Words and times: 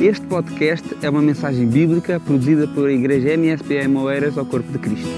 Este 0.00 0.24
podcast 0.28 0.86
é 1.02 1.10
uma 1.10 1.20
mensagem 1.20 1.66
bíblica 1.66 2.20
produzida 2.20 2.68
pela 2.68 2.92
Igreja 2.92 3.30
MSPM 3.30 3.96
Oeiras 3.96 4.38
ao 4.38 4.46
Corpo 4.46 4.70
de 4.70 4.78
Cristo. 4.78 5.08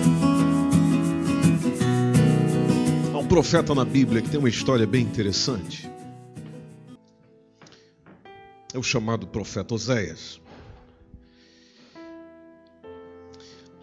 Há 3.12 3.19
um 3.19 3.27
profeta 3.27 3.74
na 3.74 3.85
Bíblia 3.85 4.22
que 4.22 4.30
tem 4.30 4.38
uma 4.38 4.48
história 4.48 4.87
bem 4.87 5.03
interessante. 5.03 5.87
É 8.72 8.79
o 8.79 8.82
chamado 8.82 9.27
profeta 9.27 9.74
Oséias. 9.74 10.40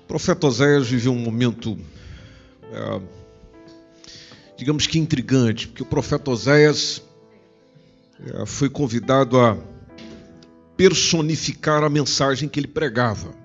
O 0.01 0.07
profeta 0.07 0.47
Oséias 0.47 0.87
viveu 0.89 1.11
um 1.11 1.19
momento, 1.19 1.77
é, 2.71 3.01
digamos 4.57 4.87
que 4.87 4.97
intrigante, 4.97 5.67
porque 5.67 5.83
o 5.83 5.85
profeta 5.85 6.31
Oséias 6.31 7.03
é, 8.19 8.47
foi 8.47 8.67
convidado 8.67 9.39
a 9.39 9.76
personificar 10.77 11.83
a 11.83 11.89
mensagem 11.89 12.47
que 12.47 12.59
ele 12.59 12.67
pregava. 12.67 13.35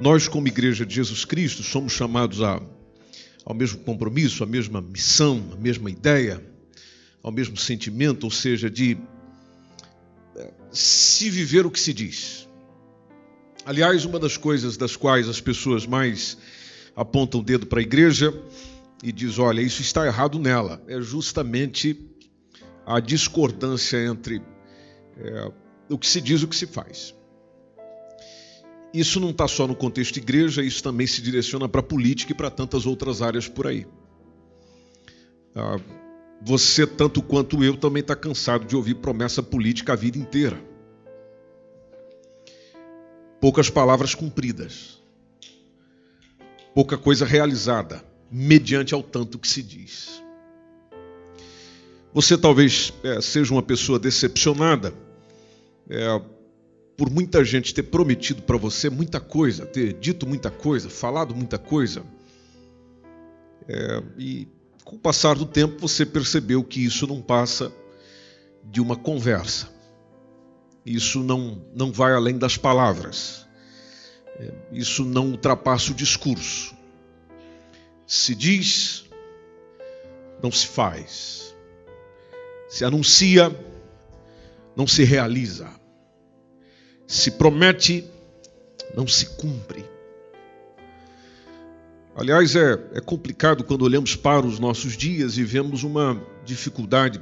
Nós, 0.00 0.26
como 0.26 0.48
Igreja 0.48 0.84
de 0.84 0.94
Jesus 0.94 1.24
Cristo, 1.24 1.62
somos 1.62 1.92
chamados 1.92 2.42
a, 2.42 2.60
ao 3.44 3.54
mesmo 3.54 3.78
compromisso, 3.80 4.42
à 4.42 4.46
mesma 4.46 4.80
missão, 4.80 5.50
à 5.52 5.56
mesma 5.56 5.90
ideia, 5.90 6.42
ao 7.22 7.30
mesmo 7.30 7.56
sentimento, 7.56 8.24
ou 8.24 8.30
seja, 8.30 8.70
de 8.70 8.98
eh, 10.36 10.52
se 10.70 11.28
viver 11.30 11.66
o 11.66 11.70
que 11.70 11.80
se 11.80 11.92
diz. 11.92 12.48
Aliás, 13.64 14.04
uma 14.04 14.18
das 14.18 14.36
coisas 14.36 14.76
das 14.76 14.96
quais 14.96 15.28
as 15.28 15.40
pessoas 15.40 15.86
mais 15.86 16.38
apontam 16.94 17.40
o 17.40 17.42
dedo 17.42 17.66
para 17.66 17.80
a 17.80 17.82
igreja 17.82 18.32
e 19.02 19.12
diz, 19.12 19.38
olha, 19.38 19.60
isso 19.60 19.82
está 19.82 20.06
errado 20.06 20.38
nela, 20.38 20.82
é 20.86 21.00
justamente 21.00 21.98
a 22.86 23.00
discordância 23.00 23.98
entre 24.04 24.40
é, 25.18 25.50
o 25.88 25.98
que 25.98 26.06
se 26.06 26.20
diz 26.20 26.42
o 26.42 26.48
que 26.48 26.56
se 26.56 26.66
faz. 26.66 27.14
Isso 28.92 29.20
não 29.20 29.30
está 29.30 29.46
só 29.46 29.66
no 29.66 29.74
contexto 29.74 30.16
igreja, 30.16 30.62
isso 30.62 30.82
também 30.82 31.06
se 31.06 31.20
direciona 31.20 31.68
para 31.68 31.80
a 31.80 31.84
política 31.84 32.32
e 32.32 32.34
para 32.34 32.50
tantas 32.50 32.86
outras 32.86 33.20
áreas 33.20 33.48
por 33.48 33.66
aí. 33.66 33.86
Ah, 35.54 35.78
você, 36.40 36.86
tanto 36.86 37.22
quanto 37.22 37.62
eu, 37.64 37.76
também 37.76 38.00
está 38.00 38.14
cansado 38.14 38.64
de 38.64 38.76
ouvir 38.76 38.96
promessa 38.96 39.42
política 39.42 39.92
a 39.92 39.96
vida 39.96 40.18
inteira. 40.18 40.58
Poucas 43.40 43.68
palavras 43.68 44.14
cumpridas, 44.14 45.02
pouca 46.74 46.96
coisa 46.96 47.26
realizada, 47.26 48.02
mediante 48.30 48.94
ao 48.94 49.02
tanto 49.02 49.38
que 49.38 49.48
se 49.48 49.62
diz. 49.62 50.22
Você 52.14 52.38
talvez 52.38 52.94
é, 53.04 53.20
seja 53.20 53.52
uma 53.52 53.62
pessoa 53.62 53.98
decepcionada 53.98 54.94
é, 55.88 56.20
por 56.96 57.10
muita 57.10 57.44
gente 57.44 57.74
ter 57.74 57.84
prometido 57.84 58.42
para 58.42 58.56
você 58.56 58.88
muita 58.88 59.20
coisa, 59.20 59.66
ter 59.66 59.92
dito 59.94 60.26
muita 60.26 60.50
coisa, 60.50 60.88
falado 60.88 61.34
muita 61.34 61.58
coisa. 61.58 62.02
É, 63.68 64.02
e 64.18 64.48
com 64.84 64.96
o 64.96 64.98
passar 64.98 65.34
do 65.36 65.44
tempo 65.44 65.80
você 65.80 66.06
percebeu 66.06 66.62
que 66.64 66.84
isso 66.84 67.06
não 67.06 67.20
passa 67.20 67.72
de 68.64 68.80
uma 68.80 68.96
conversa. 68.96 69.68
Isso 70.84 71.22
não, 71.22 71.60
não 71.74 71.92
vai 71.92 72.12
além 72.12 72.38
das 72.38 72.56
palavras. 72.56 73.46
É, 74.38 74.52
isso 74.72 75.04
não 75.04 75.30
ultrapassa 75.30 75.90
o 75.90 75.94
discurso. 75.94 76.74
Se 78.06 78.34
diz, 78.34 79.04
não 80.42 80.52
se 80.52 80.66
faz. 80.66 81.54
Se 82.68 82.84
anuncia, 82.84 83.50
não 84.76 84.86
se 84.86 85.02
realiza. 85.02 85.68
Se 87.06 87.30
promete, 87.30 88.04
não 88.94 89.06
se 89.06 89.26
cumpre. 89.36 89.84
Aliás, 92.14 92.54
é, 92.54 92.72
é 92.94 93.00
complicado 93.00 93.64
quando 93.64 93.82
olhamos 93.82 94.14
para 94.14 94.46
os 94.46 94.58
nossos 94.58 94.96
dias 94.96 95.38
e 95.38 95.44
vemos 95.44 95.82
uma 95.82 96.20
dificuldade, 96.44 97.20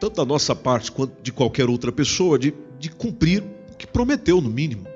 tanto 0.00 0.16
da 0.16 0.24
nossa 0.24 0.54
parte 0.54 0.90
quanto 0.90 1.20
de 1.22 1.32
qualquer 1.32 1.68
outra 1.68 1.92
pessoa, 1.92 2.38
de, 2.38 2.54
de 2.78 2.90
cumprir 2.90 3.42
o 3.72 3.76
que 3.76 3.86
prometeu, 3.86 4.40
no 4.40 4.50
mínimo. 4.50 4.86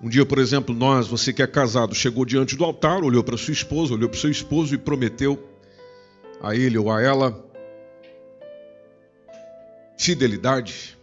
Um 0.00 0.08
dia, 0.08 0.24
por 0.24 0.38
exemplo, 0.38 0.72
nós, 0.72 1.08
você 1.08 1.32
que 1.32 1.42
é 1.42 1.46
casado, 1.46 1.94
chegou 1.94 2.24
diante 2.24 2.54
do 2.54 2.64
altar, 2.64 3.02
olhou 3.02 3.24
para 3.24 3.36
sua 3.36 3.52
esposa, 3.52 3.94
olhou 3.94 4.08
para 4.08 4.16
o 4.16 4.20
seu 4.20 4.30
esposo 4.30 4.72
e 4.72 4.78
prometeu 4.78 5.42
a 6.40 6.54
ele 6.54 6.78
ou 6.78 6.92
a 6.92 7.02
ela 7.02 7.47
fidelidade, 9.98 10.96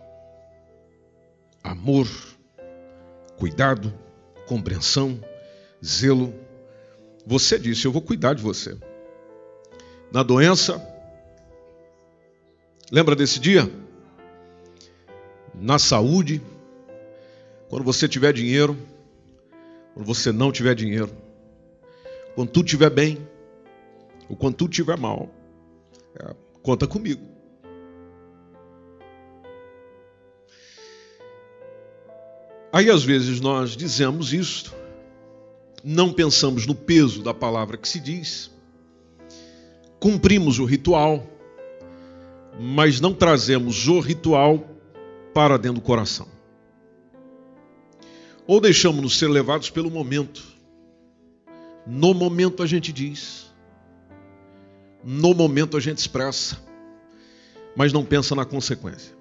amor, 1.62 2.08
cuidado, 3.38 3.94
compreensão, 4.48 5.20
zelo. 5.84 6.34
Você 7.28 7.60
disse: 7.60 7.86
Eu 7.86 7.92
vou 7.92 8.02
cuidar 8.02 8.34
de 8.34 8.42
você. 8.42 8.78
Na 10.12 10.24
doença, 10.24 10.82
lembra 12.90 13.16
desse 13.16 13.40
dia? 13.40 13.70
Na 15.54 15.78
saúde, 15.78 16.42
quando 17.70 17.84
você 17.84 18.08
tiver 18.08 18.32
dinheiro, 18.32 18.78
quando 19.94 20.06
você 20.06 20.32
não 20.32 20.52
tiver 20.52 20.74
dinheiro, 20.74 21.12
quando 22.34 22.50
tudo 22.50 22.66
estiver 22.66 22.90
bem, 22.90 23.28
ou 24.30 24.36
quando 24.36 24.56
tudo 24.56 24.72
estiver 24.72 24.98
mal, 24.98 25.30
é, 26.18 26.34
conta 26.62 26.88
comigo. 26.88 27.35
Aí 32.76 32.90
às 32.90 33.06
vezes 33.06 33.40
nós 33.40 33.78
dizemos 33.78 34.34
isto, 34.34 34.76
não 35.82 36.12
pensamos 36.12 36.68
no 36.68 36.76
peso 36.76 37.24
da 37.24 37.34
palavra 37.34 37.78
que 37.78 37.88
se 37.88 38.02
diz, 38.02 38.52
cumprimos 39.98 40.60
o 40.60 40.66
ritual, 40.66 41.26
mas 42.60 43.00
não 43.00 43.14
trazemos 43.14 43.88
o 43.88 44.02
ritual 44.02 44.70
para 45.34 45.56
dentro 45.56 45.80
do 45.80 45.86
coração. 45.86 46.28
Ou 48.46 48.60
deixamos-nos 48.60 49.18
ser 49.18 49.30
levados 49.30 49.70
pelo 49.70 49.90
momento. 49.90 50.44
No 51.88 52.14
momento 52.14 52.62
a 52.62 52.68
gente 52.68 52.92
diz, 52.92 53.46
no 55.02 55.34
momento 55.34 55.78
a 55.78 55.80
gente 55.80 56.00
expressa, 56.00 56.62
mas 57.74 57.94
não 57.94 58.04
pensa 58.04 58.36
na 58.36 58.44
consequência 58.44 59.16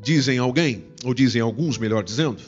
dizem 0.00 0.38
alguém, 0.38 0.86
ou 1.04 1.14
dizem 1.14 1.40
alguns, 1.40 1.78
melhor 1.78 2.02
dizendo, 2.02 2.42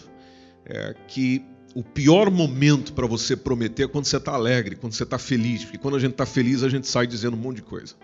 é, 0.65 0.95
que 1.09 1.45
o 1.75 1.83
pior 1.83 2.31
momento 2.31 2.93
para 2.93 3.07
você 3.07 3.37
prometer 3.37 3.85
é 3.85 3.89
quando 3.89 4.07
você 4.07 4.17
está 4.17 4.33
alegre, 4.33 4.77
quando 4.77 4.95
você 4.95 5.03
está 5.03 5.19
feliz, 5.19 5.63
porque 5.63 5.79
quando 5.79 5.97
a 5.97 6.01
gente 6.01 6.13
está 6.13 6.25
feliz 6.25 6.63
a 6.63 6.69
gente 6.69 6.87
sai 6.87 7.07
dizendo 7.07 7.37
um 7.37 7.41
monte 7.41 7.57
de 7.57 7.63
coisa. 7.63 7.95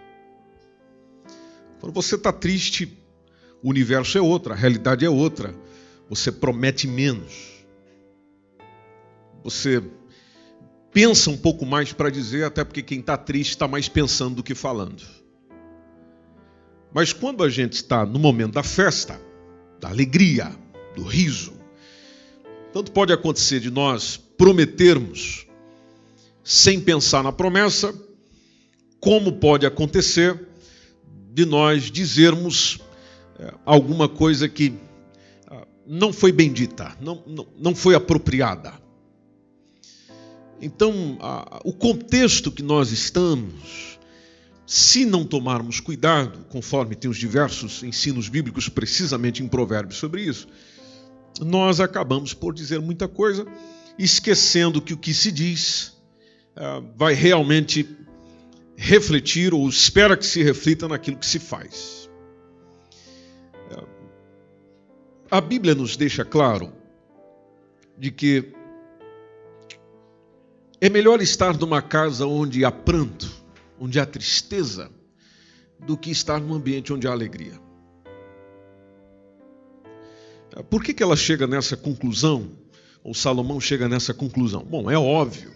Quando 1.80 1.94
você 1.94 2.14
está 2.16 2.32
triste, 2.32 2.96
o 3.62 3.70
universo 3.70 4.18
é 4.18 4.20
outro, 4.20 4.52
a 4.52 4.56
realidade 4.56 5.04
é 5.04 5.10
outra. 5.10 5.54
Você 6.08 6.30
promete 6.30 6.86
menos. 6.86 7.64
Você 9.42 9.82
pensa 10.92 11.30
um 11.30 11.36
pouco 11.36 11.64
mais 11.64 11.92
para 11.92 12.10
dizer, 12.10 12.44
até 12.44 12.62
porque 12.62 12.82
quem 12.82 13.00
está 13.00 13.16
triste 13.16 13.50
está 13.50 13.66
mais 13.66 13.88
pensando 13.88 14.36
do 14.36 14.42
que 14.42 14.54
falando. 14.54 15.02
Mas 16.92 17.12
quando 17.12 17.42
a 17.42 17.48
gente 17.48 17.72
está 17.72 18.04
no 18.04 18.18
momento 18.18 18.52
da 18.52 18.62
festa, 18.62 19.18
da 19.82 19.88
alegria, 19.88 20.56
do 20.94 21.02
riso. 21.02 21.52
Tanto 22.72 22.92
pode 22.92 23.12
acontecer 23.12 23.58
de 23.58 23.68
nós 23.68 24.16
prometermos 24.16 25.44
sem 26.44 26.80
pensar 26.80 27.24
na 27.24 27.32
promessa, 27.32 27.92
como 29.00 29.32
pode 29.32 29.66
acontecer 29.66 30.48
de 31.32 31.44
nós 31.44 31.90
dizermos 31.90 32.78
é, 33.38 33.52
alguma 33.66 34.08
coisa 34.08 34.48
que 34.48 34.72
ah, 35.48 35.66
não 35.84 36.12
foi 36.12 36.30
bendita, 36.30 36.96
não, 37.00 37.20
não, 37.26 37.46
não 37.58 37.74
foi 37.74 37.96
apropriada. 37.96 38.80
Então, 40.60 41.18
o 41.64 41.72
contexto 41.72 42.52
que 42.52 42.62
nós 42.62 42.92
estamos, 42.92 43.91
se 44.66 45.04
não 45.04 45.24
tomarmos 45.24 45.80
cuidado, 45.80 46.44
conforme 46.48 46.94
tem 46.94 47.10
os 47.10 47.16
diversos 47.16 47.82
ensinos 47.82 48.28
bíblicos, 48.28 48.68
precisamente 48.68 49.42
em 49.42 49.48
Provérbios 49.48 49.98
sobre 49.98 50.22
isso, 50.22 50.46
nós 51.40 51.80
acabamos 51.80 52.32
por 52.32 52.54
dizer 52.54 52.80
muita 52.80 53.08
coisa, 53.08 53.46
esquecendo 53.98 54.80
que 54.80 54.94
o 54.94 54.96
que 54.96 55.12
se 55.12 55.32
diz 55.32 55.88
uh, 56.56 56.86
vai 56.96 57.14
realmente 57.14 57.88
refletir, 58.76 59.52
ou 59.52 59.68
espera 59.68 60.16
que 60.16 60.26
se 60.26 60.42
reflita 60.42 60.88
naquilo 60.88 61.16
que 61.16 61.26
se 61.26 61.38
faz. 61.38 62.08
Uh, 63.70 63.86
a 65.30 65.40
Bíblia 65.40 65.74
nos 65.74 65.96
deixa 65.96 66.24
claro 66.24 66.72
de 67.98 68.10
que 68.10 68.52
é 70.80 70.88
melhor 70.88 71.20
estar 71.20 71.56
numa 71.58 71.82
casa 71.82 72.26
onde 72.26 72.64
há 72.64 72.70
pranto 72.70 73.41
onde 73.82 73.98
há 73.98 74.06
tristeza, 74.06 74.92
do 75.80 75.96
que 75.96 76.12
estar 76.12 76.40
num 76.40 76.54
ambiente 76.54 76.92
onde 76.92 77.08
há 77.08 77.10
alegria. 77.10 77.60
Por 80.70 80.84
que, 80.84 80.94
que 80.94 81.02
ela 81.02 81.16
chega 81.16 81.48
nessa 81.48 81.76
conclusão? 81.76 82.48
Ou 83.02 83.12
Salomão 83.12 83.60
chega 83.60 83.88
nessa 83.88 84.14
conclusão? 84.14 84.62
Bom, 84.62 84.88
é 84.88 84.96
óbvio. 84.96 85.50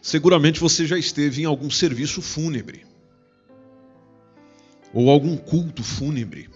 Seguramente 0.00 0.58
você 0.58 0.86
já 0.86 0.96
esteve 0.96 1.42
em 1.42 1.44
algum 1.44 1.68
serviço 1.68 2.22
fúnebre, 2.22 2.86
ou 4.94 5.10
algum 5.10 5.36
culto 5.36 5.82
fúnebre, 5.82 6.48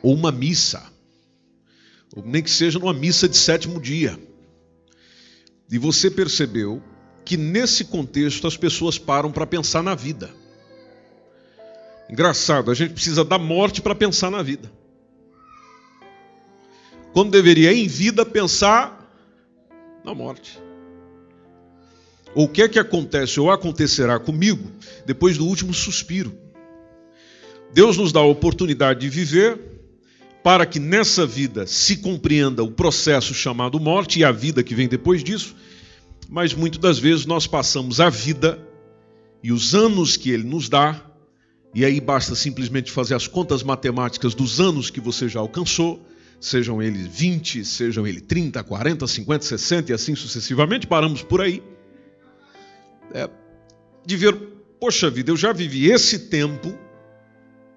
ou 0.00 0.14
uma 0.14 0.30
missa, 0.30 0.92
ou 2.14 2.24
nem 2.24 2.40
que 2.40 2.50
seja 2.50 2.78
numa 2.78 2.94
missa 2.94 3.28
de 3.28 3.36
sétimo 3.36 3.80
dia. 3.80 4.16
E 5.68 5.76
você 5.76 6.08
percebeu 6.08 6.80
que 7.24 7.36
nesse 7.36 7.84
contexto 7.84 8.46
as 8.46 8.56
pessoas 8.56 8.98
param 8.98 9.30
para 9.30 9.46
pensar 9.46 9.82
na 9.82 9.94
vida. 9.94 10.30
Engraçado, 12.08 12.70
a 12.70 12.74
gente 12.74 12.92
precisa 12.92 13.24
da 13.24 13.38
morte 13.38 13.80
para 13.80 13.94
pensar 13.94 14.30
na 14.30 14.42
vida. 14.42 14.70
Quando 17.12 17.30
deveria, 17.30 17.72
em 17.72 17.86
vida, 17.86 18.24
pensar 18.24 19.00
na 20.04 20.14
morte. 20.14 20.58
Ou 22.34 22.44
o 22.44 22.48
que 22.48 22.62
é 22.62 22.68
que 22.68 22.78
acontece 22.78 23.40
ou 23.40 23.50
acontecerá 23.50 24.18
comigo 24.18 24.70
depois 25.04 25.36
do 25.36 25.46
último 25.46 25.74
suspiro? 25.74 26.36
Deus 27.72 27.96
nos 27.96 28.12
dá 28.12 28.20
a 28.20 28.26
oportunidade 28.26 29.00
de 29.00 29.08
viver 29.08 29.58
para 30.42 30.64
que 30.64 30.78
nessa 30.80 31.26
vida 31.26 31.66
se 31.66 31.96
compreenda 31.98 32.64
o 32.64 32.70
processo 32.70 33.34
chamado 33.34 33.78
morte 33.78 34.20
e 34.20 34.24
a 34.24 34.32
vida 34.32 34.62
que 34.62 34.74
vem 34.74 34.88
depois 34.88 35.22
disso, 35.22 35.54
mas 36.30 36.54
muitas 36.54 36.78
das 36.78 36.98
vezes 36.98 37.26
nós 37.26 37.48
passamos 37.48 38.00
a 38.00 38.08
vida 38.08 38.64
e 39.42 39.50
os 39.50 39.74
anos 39.74 40.16
que 40.16 40.30
Ele 40.30 40.44
nos 40.44 40.68
dá 40.68 41.04
e 41.74 41.84
aí 41.84 42.00
basta 42.00 42.36
simplesmente 42.36 42.90
fazer 42.92 43.14
as 43.14 43.26
contas 43.26 43.64
matemáticas 43.64 44.32
dos 44.32 44.60
anos 44.60 44.90
que 44.90 45.00
você 45.00 45.28
já 45.28 45.40
alcançou, 45.40 46.00
sejam 46.40 46.80
eles 46.80 47.06
20, 47.06 47.64
sejam 47.64 48.06
eles 48.06 48.22
30, 48.22 48.62
40, 48.62 49.06
50, 49.06 49.44
60 49.44 49.90
e 49.90 49.94
assim 49.94 50.14
sucessivamente, 50.14 50.86
paramos 50.86 51.22
por 51.22 51.40
aí. 51.40 51.62
É, 53.12 53.28
de 54.06 54.16
ver, 54.16 54.34
poxa 54.80 55.10
vida, 55.10 55.32
eu 55.32 55.36
já 55.36 55.52
vivi 55.52 55.90
esse 55.90 56.18
tempo, 56.28 56.76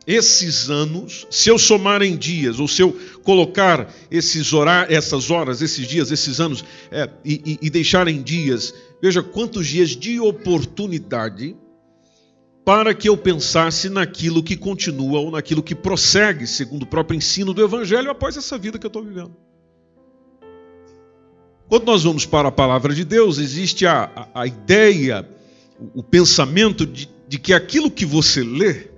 esses 0.05 0.69
anos, 0.69 1.25
se 1.29 1.50
eu 1.50 1.57
somar 1.57 2.01
em 2.01 2.17
dias, 2.17 2.59
ou 2.59 2.67
se 2.67 2.81
eu 2.81 2.97
colocar 3.23 3.94
esses 4.11 4.51
horários, 4.51 4.95
essas 4.95 5.31
horas, 5.31 5.61
esses 5.61 5.88
dias, 5.88 6.11
esses 6.11 6.39
anos, 6.39 6.63
é, 6.91 7.09
e, 7.23 7.59
e, 7.61 7.67
e 7.67 7.69
deixar 7.69 8.07
em 8.07 8.21
dias, 8.21 8.73
veja 9.01 9.23
quantos 9.23 9.65
dias 9.67 9.91
de 9.91 10.19
oportunidade 10.19 11.55
para 12.65 12.94
que 12.94 13.09
eu 13.09 13.17
pensasse 13.17 13.89
naquilo 13.89 14.44
que 14.44 14.55
continua 14.55 15.19
ou 15.19 15.31
naquilo 15.31 15.63
que 15.63 15.75
prossegue, 15.75 16.47
segundo 16.47 16.83
o 16.83 16.88
próprio 16.88 17.17
ensino 17.17 17.53
do 17.53 17.63
Evangelho, 17.63 18.09
após 18.09 18.38
essa 18.38 18.57
vida 18.57 18.79
que 18.79 18.85
eu 18.85 18.89
estou 18.89 19.03
vivendo. 19.03 19.35
Quando 21.67 21.85
nós 21.85 22.03
vamos 22.03 22.25
para 22.25 22.50
a 22.50 22.51
palavra 22.51 22.94
de 22.94 23.03
Deus, 23.03 23.38
existe 23.38 23.85
a, 23.85 24.11
a, 24.15 24.41
a 24.41 24.47
ideia, 24.47 25.27
o, 25.79 26.00
o 26.00 26.03
pensamento 26.03 26.85
de, 26.85 27.09
de 27.27 27.39
que 27.39 27.53
aquilo 27.53 27.89
que 27.89 28.05
você 28.05 28.44
lê 28.44 28.92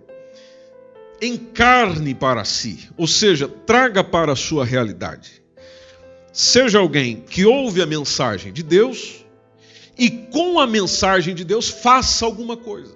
encarne 1.21 2.13
para 2.13 2.43
si, 2.43 2.89
ou 2.97 3.07
seja, 3.07 3.47
traga 3.47 4.03
para 4.03 4.33
a 4.33 4.35
sua 4.35 4.65
realidade. 4.65 5.43
Seja 6.31 6.79
alguém 6.79 7.21
que 7.21 7.45
ouve 7.45 7.81
a 7.81 7.85
mensagem 7.85 8.51
de 8.51 8.61
Deus 8.61 9.25
e 9.97 10.09
com 10.09 10.59
a 10.59 10.67
mensagem 10.67 11.33
de 11.33 11.45
Deus 11.45 11.69
faça 11.69 12.25
alguma 12.25 12.57
coisa. 12.57 12.93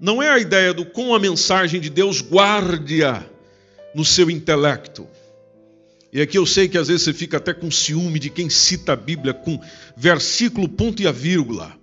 Não 0.00 0.22
é 0.22 0.30
a 0.30 0.38
ideia 0.38 0.72
do 0.72 0.86
com 0.86 1.14
a 1.14 1.18
mensagem 1.18 1.80
de 1.80 1.90
Deus 1.90 2.20
guarde-a 2.22 3.22
no 3.94 4.04
seu 4.04 4.30
intelecto. 4.30 5.06
E 6.12 6.20
aqui 6.20 6.38
eu 6.38 6.46
sei 6.46 6.68
que 6.68 6.78
às 6.78 6.88
vezes 6.88 7.02
você 7.02 7.12
fica 7.12 7.36
até 7.36 7.52
com 7.52 7.70
ciúme 7.70 8.18
de 8.18 8.30
quem 8.30 8.48
cita 8.48 8.92
a 8.92 8.96
Bíblia 8.96 9.34
com 9.34 9.60
versículo, 9.96 10.68
ponto 10.68 11.02
e 11.02 11.06
a 11.06 11.12
vírgula. 11.12 11.76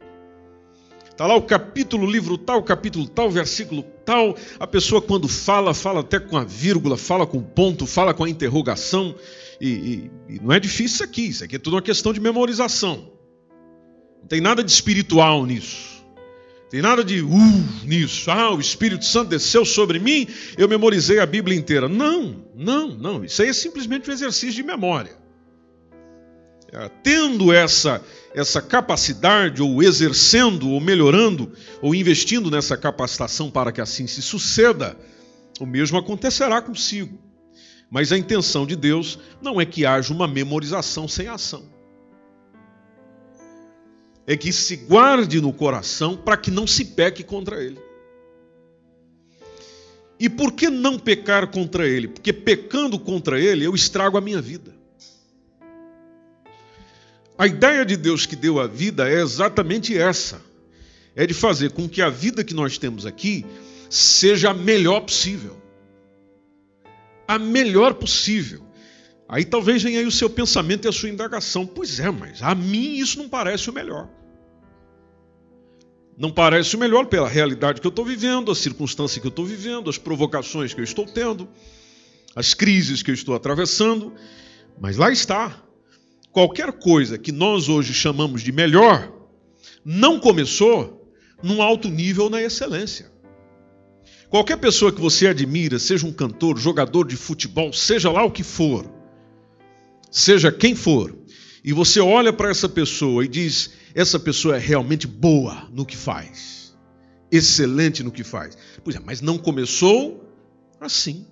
Está 1.10 1.28
lá 1.28 1.36
o 1.36 1.42
capítulo, 1.44 2.10
livro 2.10 2.38
tal, 2.38 2.64
capítulo 2.64 3.08
tal, 3.08 3.30
versículo 3.30 3.84
tal. 4.06 4.36
A 4.60 4.68
pessoa, 4.68 5.02
quando 5.02 5.28
fala, 5.28 5.74
fala 5.74 6.02
até 6.02 6.20
com 6.20 6.38
a 6.38 6.44
vírgula, 6.44 6.98
fala 6.98 7.26
com 7.26 7.42
ponto, 7.42 7.86
fala 7.86 8.14
com 8.14 8.24
a 8.24 8.30
interrogação. 8.30 9.16
E, 9.60 9.70
e, 9.70 10.12
e 10.36 10.40
não 10.42 10.52
é 10.52 10.60
difícil 10.60 10.86
isso 10.86 11.04
aqui, 11.04 11.28
isso 11.28 11.44
aqui 11.44 11.56
é 11.56 11.60
tudo 11.60 11.76
uma 11.76 11.82
questão 11.82 12.12
de 12.12 12.20
memorização. 12.20 13.12
Não 14.20 14.28
tem 14.28 14.42
nada 14.42 14.64
de 14.64 14.72
espiritual 14.72 15.46
nisso. 15.46 15.92
Tem 16.72 16.82
nada 16.82 17.04
de 17.04 17.22
uh 17.22 17.64
nisso. 17.84 18.32
Ah, 18.32 18.54
o 18.54 18.60
Espírito 18.60 19.04
Santo 19.04 19.30
desceu 19.30 19.66
sobre 19.66 20.00
mim, 20.00 20.26
eu 20.58 20.70
memorizei 20.70 21.20
a 21.20 21.26
Bíblia 21.26 21.58
inteira. 21.58 21.90
Não, 21.90 22.46
não, 22.56 22.96
não. 22.96 23.26
Isso 23.26 23.42
aí 23.42 23.50
é 23.50 23.54
simplesmente 23.54 24.10
um 24.10 24.14
exercício 24.14 24.56
de 24.56 24.64
memória. 24.64 25.12
É, 26.72 26.90
tendo 27.04 27.52
essa, 27.52 28.02
essa 28.34 28.62
capacidade, 28.62 29.62
ou 29.62 29.84
exercendo, 29.84 30.70
ou 30.70 30.80
melhorando, 30.80 31.52
ou 31.82 31.94
investindo 31.94 32.50
nessa 32.50 32.78
capacitação 32.78 33.50
para 33.52 33.72
que 33.72 33.82
assim 33.82 34.08
se 34.08 34.22
suceda, 34.22 34.98
o 35.60 35.66
mesmo 35.66 35.98
acontecerá 35.98 36.62
consigo. 36.62 37.20
Mas 37.90 38.12
a 38.12 38.18
intenção 38.18 38.66
de 38.66 38.76
Deus 38.76 39.20
não 39.42 39.60
é 39.60 39.66
que 39.66 39.86
haja 39.86 40.14
uma 40.14 40.28
memorização 40.28 41.08
sem 41.08 41.28
ação 41.28 41.72
é 44.32 44.38
que 44.38 44.54
se 44.54 44.76
guarde 44.76 45.42
no 45.42 45.52
coração 45.52 46.16
para 46.16 46.38
que 46.38 46.52
não 46.52 46.66
se 46.68 46.86
peque 46.86 47.24
contra 47.24 47.62
ele. 47.62 47.80
E 50.20 50.30
por 50.30 50.54
que 50.54 50.70
não 50.70 51.00
pecar 51.00 51.48
contra 51.48 51.88
ele? 51.88 52.08
Porque 52.08 52.32
pecando 52.32 53.00
contra 53.00 53.40
ele, 53.40 53.66
eu 53.66 53.74
estrago 53.74 54.18
a 54.18 54.22
minha 54.22 54.42
vida. 54.42 54.74
A 57.42 57.48
ideia 57.48 57.84
de 57.84 57.98
Deus 57.98 58.28
que 58.28 58.36
deu 58.36 58.60
a 58.60 58.68
vida 58.68 59.10
é 59.10 59.20
exatamente 59.20 59.98
essa: 59.98 60.40
é 61.16 61.26
de 61.26 61.34
fazer 61.34 61.72
com 61.72 61.90
que 61.90 62.00
a 62.00 62.08
vida 62.08 62.44
que 62.44 62.54
nós 62.54 62.78
temos 62.78 63.04
aqui 63.04 63.44
seja 63.90 64.52
a 64.52 64.54
melhor 64.54 65.00
possível. 65.00 65.60
A 67.28 67.40
melhor 67.40 67.96
possível. 67.96 68.62
Aí 69.28 69.44
talvez 69.44 69.82
venha 69.82 69.98
aí 69.98 70.06
o 70.06 70.12
seu 70.12 70.30
pensamento 70.30 70.86
e 70.86 70.90
a 70.90 70.92
sua 70.92 71.10
indagação. 71.10 71.66
Pois 71.66 72.00
é, 72.00 72.12
mas 72.12 72.44
a 72.44 72.54
mim 72.54 72.98
isso 72.98 73.18
não 73.18 73.28
parece 73.28 73.72
o 73.72 73.74
melhor. 73.74 74.08
Não 76.16 76.30
parece 76.30 76.76
o 76.76 76.80
melhor 76.80 77.08
pela 77.08 77.28
realidade 77.28 77.82
que 77.82 77.88
eu 77.88 77.90
estou 77.90 78.06
vivendo, 78.06 78.52
a 78.52 78.56
circunstância 78.56 79.20
que 79.20 79.26
eu 79.26 79.32
estou 79.32 79.48
vivendo, 79.48 79.90
as 79.90 79.98
provocações 79.98 80.76
que 80.76 80.80
eu 80.80 80.86
estou 80.86 81.08
tendo, 81.08 81.50
as 82.36 82.54
crises 82.54 83.02
que 83.02 83.10
eu 83.10 83.16
estou 83.16 83.34
atravessando. 83.34 84.14
Mas 84.80 84.96
lá 84.96 85.12
está. 85.12 85.71
Qualquer 86.32 86.72
coisa 86.74 87.18
que 87.18 87.32
nós 87.32 87.68
hoje 87.68 87.94
chamamos 87.94 88.42
de 88.42 88.52
melhor 88.52 89.12
não 89.84 90.20
começou 90.20 91.12
num 91.44 91.62
alto 91.62 91.90
nível 91.90 92.30
na 92.30 92.42
excelência. 92.42 93.12
Qualquer 94.30 94.58
pessoa 94.58 94.94
que 94.94 95.02
você 95.02 95.28
admira, 95.28 95.78
seja 95.78 96.08
um 96.08 96.14
cantor, 96.14 96.58
jogador 96.58 97.06
de 97.06 97.18
futebol, 97.18 97.74
seja 97.74 98.10
lá 98.10 98.24
o 98.24 98.32
que 98.32 98.44
for, 98.44 98.90
seja 100.10 100.52
quem 100.52 100.74
for, 100.74 101.14
e 101.64 101.74
você 101.74 102.00
olha 102.00 102.32
para 102.32 102.50
essa 102.50 102.70
pessoa 102.70 103.26
e 103.26 103.28
diz: 103.28 103.72
essa 103.94 104.18
pessoa 104.18 104.56
é 104.56 104.60
realmente 104.60 105.06
boa 105.06 105.68
no 105.74 105.86
que 105.86 105.98
faz, 105.98 106.74
excelente 107.30 108.04
no 108.04 108.12
que 108.12 108.24
faz. 108.24 108.58
Pois 108.84 108.96
é, 108.96 109.00
mas 109.00 109.20
não 109.20 109.38
começou 109.38 110.26
assim. 110.80 111.28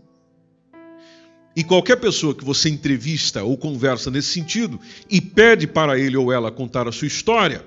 E 1.56 1.64
qualquer 1.64 1.98
pessoa 1.98 2.36
que 2.36 2.46
você 2.46 2.70
entrevista 2.70 3.44
ou 3.44 3.58
conversa 3.58 4.10
nesse 4.12 4.30
sentido 4.30 4.80
e 5.10 5.20
pede 5.20 5.68
para 5.68 6.00
ele 6.00 6.16
ou 6.16 6.32
ela 6.32 6.52
contar 6.52 6.88
a 6.88 6.92
sua 6.92 7.08
história, 7.08 7.66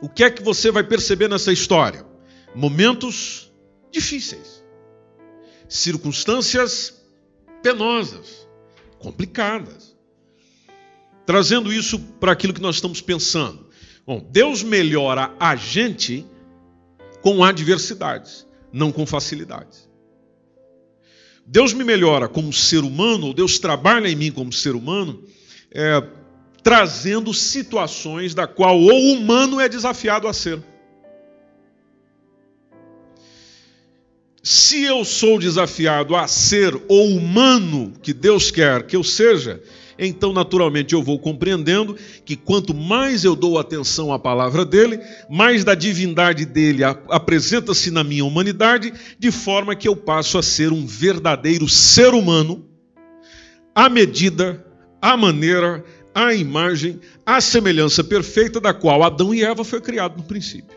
o 0.00 0.08
que 0.08 0.22
é 0.22 0.30
que 0.30 0.42
você 0.42 0.70
vai 0.70 0.84
perceber 0.84 1.28
nessa 1.28 1.52
história? 1.52 2.04
Momentos 2.54 3.50
difíceis, 3.90 4.62
circunstâncias 5.68 7.02
penosas, 7.62 8.46
complicadas 8.98 9.96
trazendo 11.26 11.72
isso 11.72 11.98
para 11.98 12.32
aquilo 12.32 12.54
que 12.54 12.62
nós 12.62 12.76
estamos 12.76 13.00
pensando. 13.00 13.66
Bom, 14.06 14.24
Deus 14.30 14.62
melhora 14.62 15.34
a 15.40 15.56
gente 15.56 16.24
com 17.20 17.42
adversidades, 17.42 18.46
não 18.72 18.92
com 18.92 19.04
facilidades. 19.04 19.90
Deus 21.46 21.72
me 21.72 21.84
melhora 21.84 22.28
como 22.28 22.52
ser 22.52 22.80
humano, 22.80 23.28
ou 23.28 23.34
Deus 23.34 23.58
trabalha 23.58 24.08
em 24.08 24.16
mim 24.16 24.32
como 24.32 24.52
ser 24.52 24.74
humano, 24.74 25.22
é, 25.70 26.02
trazendo 26.62 27.32
situações 27.32 28.34
da 28.34 28.48
qual 28.48 28.76
o 28.80 29.12
humano 29.12 29.60
é 29.60 29.68
desafiado 29.68 30.26
a 30.26 30.32
ser. 30.32 30.60
Se 34.42 34.82
eu 34.82 35.04
sou 35.04 35.38
desafiado 35.38 36.16
a 36.16 36.26
ser 36.26 36.74
o 36.88 37.04
humano 37.04 37.92
que 38.02 38.12
Deus 38.12 38.50
quer 38.50 38.84
que 38.84 38.96
eu 38.96 39.04
seja, 39.04 39.62
então 39.98 40.32
naturalmente 40.32 40.94
eu 40.94 41.02
vou 41.02 41.18
compreendendo 41.18 41.96
que 42.24 42.36
quanto 42.36 42.74
mais 42.74 43.24
eu 43.24 43.34
dou 43.34 43.58
atenção 43.58 44.12
à 44.12 44.18
palavra 44.18 44.64
dele, 44.64 45.00
mais 45.28 45.64
da 45.64 45.74
divindade 45.74 46.44
dele 46.44 46.84
apresenta-se 46.84 47.90
na 47.90 48.04
minha 48.04 48.24
humanidade, 48.24 48.92
de 49.18 49.30
forma 49.30 49.74
que 49.74 49.88
eu 49.88 49.96
passo 49.96 50.38
a 50.38 50.42
ser 50.42 50.72
um 50.72 50.86
verdadeiro 50.86 51.68
ser 51.68 52.14
humano, 52.14 52.66
à 53.74 53.88
medida, 53.88 54.64
à 55.00 55.16
maneira, 55.16 55.84
à 56.14 56.34
imagem, 56.34 57.00
à 57.24 57.40
semelhança 57.40 58.02
perfeita 58.02 58.60
da 58.60 58.72
qual 58.72 59.02
Adão 59.02 59.34
e 59.34 59.42
Eva 59.42 59.64
foi 59.64 59.80
criado 59.80 60.16
no 60.16 60.24
princípio. 60.24 60.76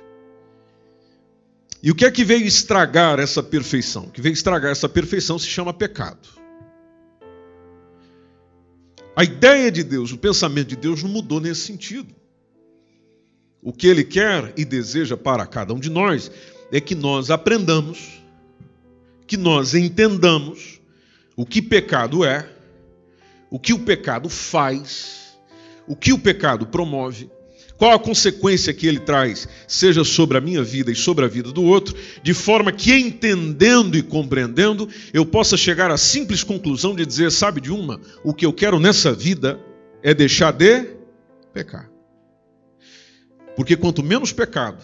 E 1.81 1.89
o 1.91 1.95
que 1.95 2.03
é 2.03 2.11
que 2.11 2.25
veio 2.25 2.45
estragar 2.45 3.19
essa 3.19 3.41
perfeição? 3.41 4.03
O 4.03 4.11
que 4.11 4.21
veio 4.21 4.33
estragar 4.33 4.71
essa 4.71 4.89
perfeição 4.89 5.39
se 5.39 5.47
chama 5.47 5.73
pecado. 5.73 6.38
A 9.15 9.23
ideia 9.23 9.71
de 9.71 9.83
Deus, 9.83 10.11
o 10.11 10.17
pensamento 10.17 10.69
de 10.69 10.75
Deus 10.75 11.03
não 11.03 11.09
mudou 11.09 11.39
nesse 11.39 11.61
sentido. 11.61 12.13
O 13.61 13.73
que 13.73 13.87
ele 13.87 14.03
quer 14.03 14.53
e 14.55 14.63
deseja 14.63 15.17
para 15.17 15.45
cada 15.45 15.73
um 15.73 15.79
de 15.79 15.89
nós 15.89 16.31
é 16.71 16.79
que 16.79 16.95
nós 16.95 17.29
aprendamos, 17.29 18.21
que 19.27 19.35
nós 19.35 19.73
entendamos 19.73 20.79
o 21.35 21.45
que 21.45 21.61
pecado 21.61 22.23
é, 22.23 22.49
o 23.49 23.59
que 23.59 23.73
o 23.73 23.79
pecado 23.79 24.29
faz, 24.29 25.37
o 25.87 25.95
que 25.95 26.13
o 26.13 26.19
pecado 26.19 26.67
promove 26.67 27.29
qual 27.79 27.93
a 27.93 27.99
consequência 27.99 28.73
que 28.73 28.85
ele 28.85 28.99
traz, 28.99 29.47
seja 29.65 30.03
sobre 30.03 30.37
a 30.37 30.41
minha 30.41 30.61
vida 30.61 30.91
e 30.91 30.95
sobre 30.95 31.23
a 31.23 31.29
vida 31.29 31.49
do 31.49 31.63
outro, 31.63 31.95
de 32.21 32.33
forma 32.33 32.73
que, 32.73 32.93
entendendo 32.93 33.97
e 33.97 34.03
compreendendo, 34.03 34.89
eu 35.13 35.25
possa 35.25 35.55
chegar 35.55 35.89
à 35.89 35.95
simples 35.95 36.43
conclusão 36.43 36.93
de 36.93 37.05
dizer: 37.05 37.31
sabe 37.31 37.61
de 37.61 37.71
uma? 37.71 38.01
O 38.21 38.33
que 38.33 38.45
eu 38.45 38.51
quero 38.51 38.81
nessa 38.81 39.13
vida 39.13 39.57
é 40.03 40.13
deixar 40.13 40.51
de 40.51 40.87
pecar. 41.53 41.89
Porque 43.55 43.77
quanto 43.77 44.03
menos 44.03 44.33
pecado, 44.33 44.83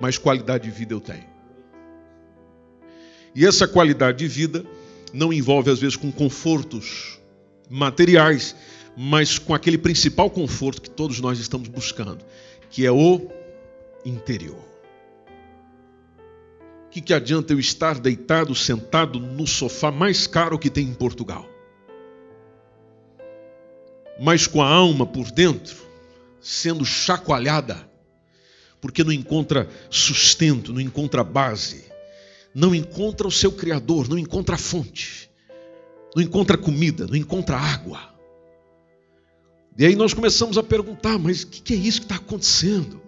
mais 0.00 0.16
qualidade 0.16 0.64
de 0.64 0.70
vida 0.70 0.94
eu 0.94 1.00
tenho. 1.00 1.26
E 3.34 3.44
essa 3.44 3.68
qualidade 3.68 4.16
de 4.16 4.26
vida 4.26 4.64
não 5.12 5.30
envolve, 5.30 5.70
às 5.70 5.78
vezes, 5.78 5.94
com 5.94 6.10
confortos 6.10 7.20
materiais, 7.68 8.56
mas 8.96 9.38
com 9.38 9.54
aquele 9.54 9.76
principal 9.76 10.30
conforto 10.30 10.80
que 10.80 10.88
todos 10.88 11.20
nós 11.20 11.38
estamos 11.38 11.68
buscando, 11.68 12.24
que 12.70 12.86
é 12.86 12.90
o 12.90 13.28
interior. 14.04 14.64
O 16.86 16.88
que, 16.90 17.02
que 17.02 17.12
adianta 17.12 17.52
eu 17.52 17.60
estar 17.60 17.98
deitado, 17.98 18.54
sentado 18.54 19.20
no 19.20 19.46
sofá 19.46 19.90
mais 19.90 20.26
caro 20.26 20.58
que 20.58 20.70
tem 20.70 20.86
em 20.86 20.94
Portugal? 20.94 21.46
Mas 24.18 24.46
com 24.46 24.62
a 24.62 24.68
alma 24.68 25.04
por 25.04 25.30
dentro, 25.30 25.76
sendo 26.40 26.86
chacoalhada, 26.86 27.86
porque 28.80 29.04
não 29.04 29.12
encontra 29.12 29.68
sustento, 29.90 30.72
não 30.72 30.80
encontra 30.80 31.22
base, 31.22 31.84
não 32.54 32.74
encontra 32.74 33.28
o 33.28 33.32
seu 33.32 33.52
Criador, 33.52 34.08
não 34.08 34.16
encontra 34.16 34.56
fonte, 34.56 35.30
não 36.14 36.22
encontra 36.22 36.56
comida, 36.56 37.06
não 37.06 37.16
encontra 37.16 37.58
água. 37.58 38.15
E 39.78 39.84
aí 39.84 39.94
nós 39.94 40.14
começamos 40.14 40.56
a 40.56 40.62
perguntar, 40.62 41.18
mas 41.18 41.42
o 41.42 41.48
que, 41.48 41.60
que, 41.60 41.74
é 41.74 41.76
isso 41.76 42.00
que 42.00 42.06
está 42.06 42.16
acontecendo? 42.16 43.00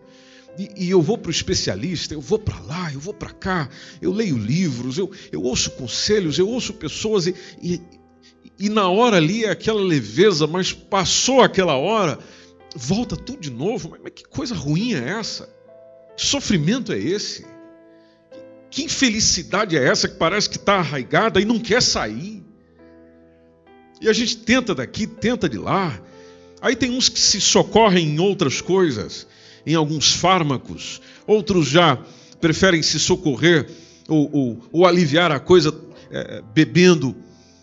E, 0.58 0.87
e, 0.87 0.90
eu 0.90 1.00
vou 1.00 1.16
para 1.16 1.28
o 1.28 1.32
especialista, 1.32 2.12
eu 2.12 2.20
vou 2.20 2.38
para 2.38 2.58
lá, 2.60 2.92
eu 2.92 3.00
vou 3.00 3.14
para 3.14 3.30
cá, 3.30 3.68
eu 4.02 4.12
leio 4.12 4.37
livros, 4.37 4.98
eu, 4.98 5.10
eu 5.30 5.42
ouço 5.42 5.70
conselhos, 5.72 6.38
eu 6.38 6.48
ouço 6.48 6.75
pessoas, 6.75 7.26
e, 7.26 7.34
e, 7.62 7.80
e 8.58 8.68
na 8.68 8.88
hora 8.88 9.16
ali 9.16 9.44
é 9.44 9.50
aquela 9.50 9.80
leveza, 9.80 10.46
mas 10.46 10.72
passou 10.72 11.40
aquela 11.40 11.76
hora, 11.76 12.18
volta 12.75 13.16
tudo 13.16 13.40
de 13.40 13.50
novo. 13.50 13.90
Mas, 13.90 14.00
mas 14.02 14.12
que 14.12 14.25
coisa 14.25 14.54
ruim 14.54 14.94
é 14.94 15.08
essa? 15.10 15.48
Que 16.16 16.26
sofrimento 16.26 16.92
é 16.92 16.98
esse? 16.98 17.46
Que 18.70 18.82
infelicidade 18.82 19.76
é 19.76 19.82
essa 19.82 20.08
que 20.08 20.16
parece 20.16 20.50
que 20.50 20.56
está 20.56 20.75
arraigada 20.75 21.40
e 21.40 21.44
não 21.44 21.58
quer 21.58 21.80
sair? 21.80 22.44
E 24.00 24.08
a 24.08 24.12
gente 24.12 24.37
tenta 24.38 24.75
daqui, 24.75 25.06
tenta 25.06 25.48
de 25.48 25.56
lá, 25.56 26.00
Aí 26.60 26.74
tem 26.74 26.90
uns 26.90 27.08
que 27.08 27.20
se 27.20 27.40
socorrem 27.40 28.08
em 28.08 28.18
outras 28.18 28.60
coisas, 28.60 29.26
em 29.66 29.74
alguns 29.74 30.12
fármacos, 30.12 31.00
outros 31.26 31.68
já 31.68 31.98
preferem 32.40 32.82
se 32.82 32.98
socorrer 32.98 33.68
ou, 34.08 34.30
ou, 34.32 34.68
ou 34.72 34.86
aliviar 34.86 35.30
a 35.30 35.38
coisa 35.38 35.74
é, 36.10 36.42
bebendo 36.54 37.14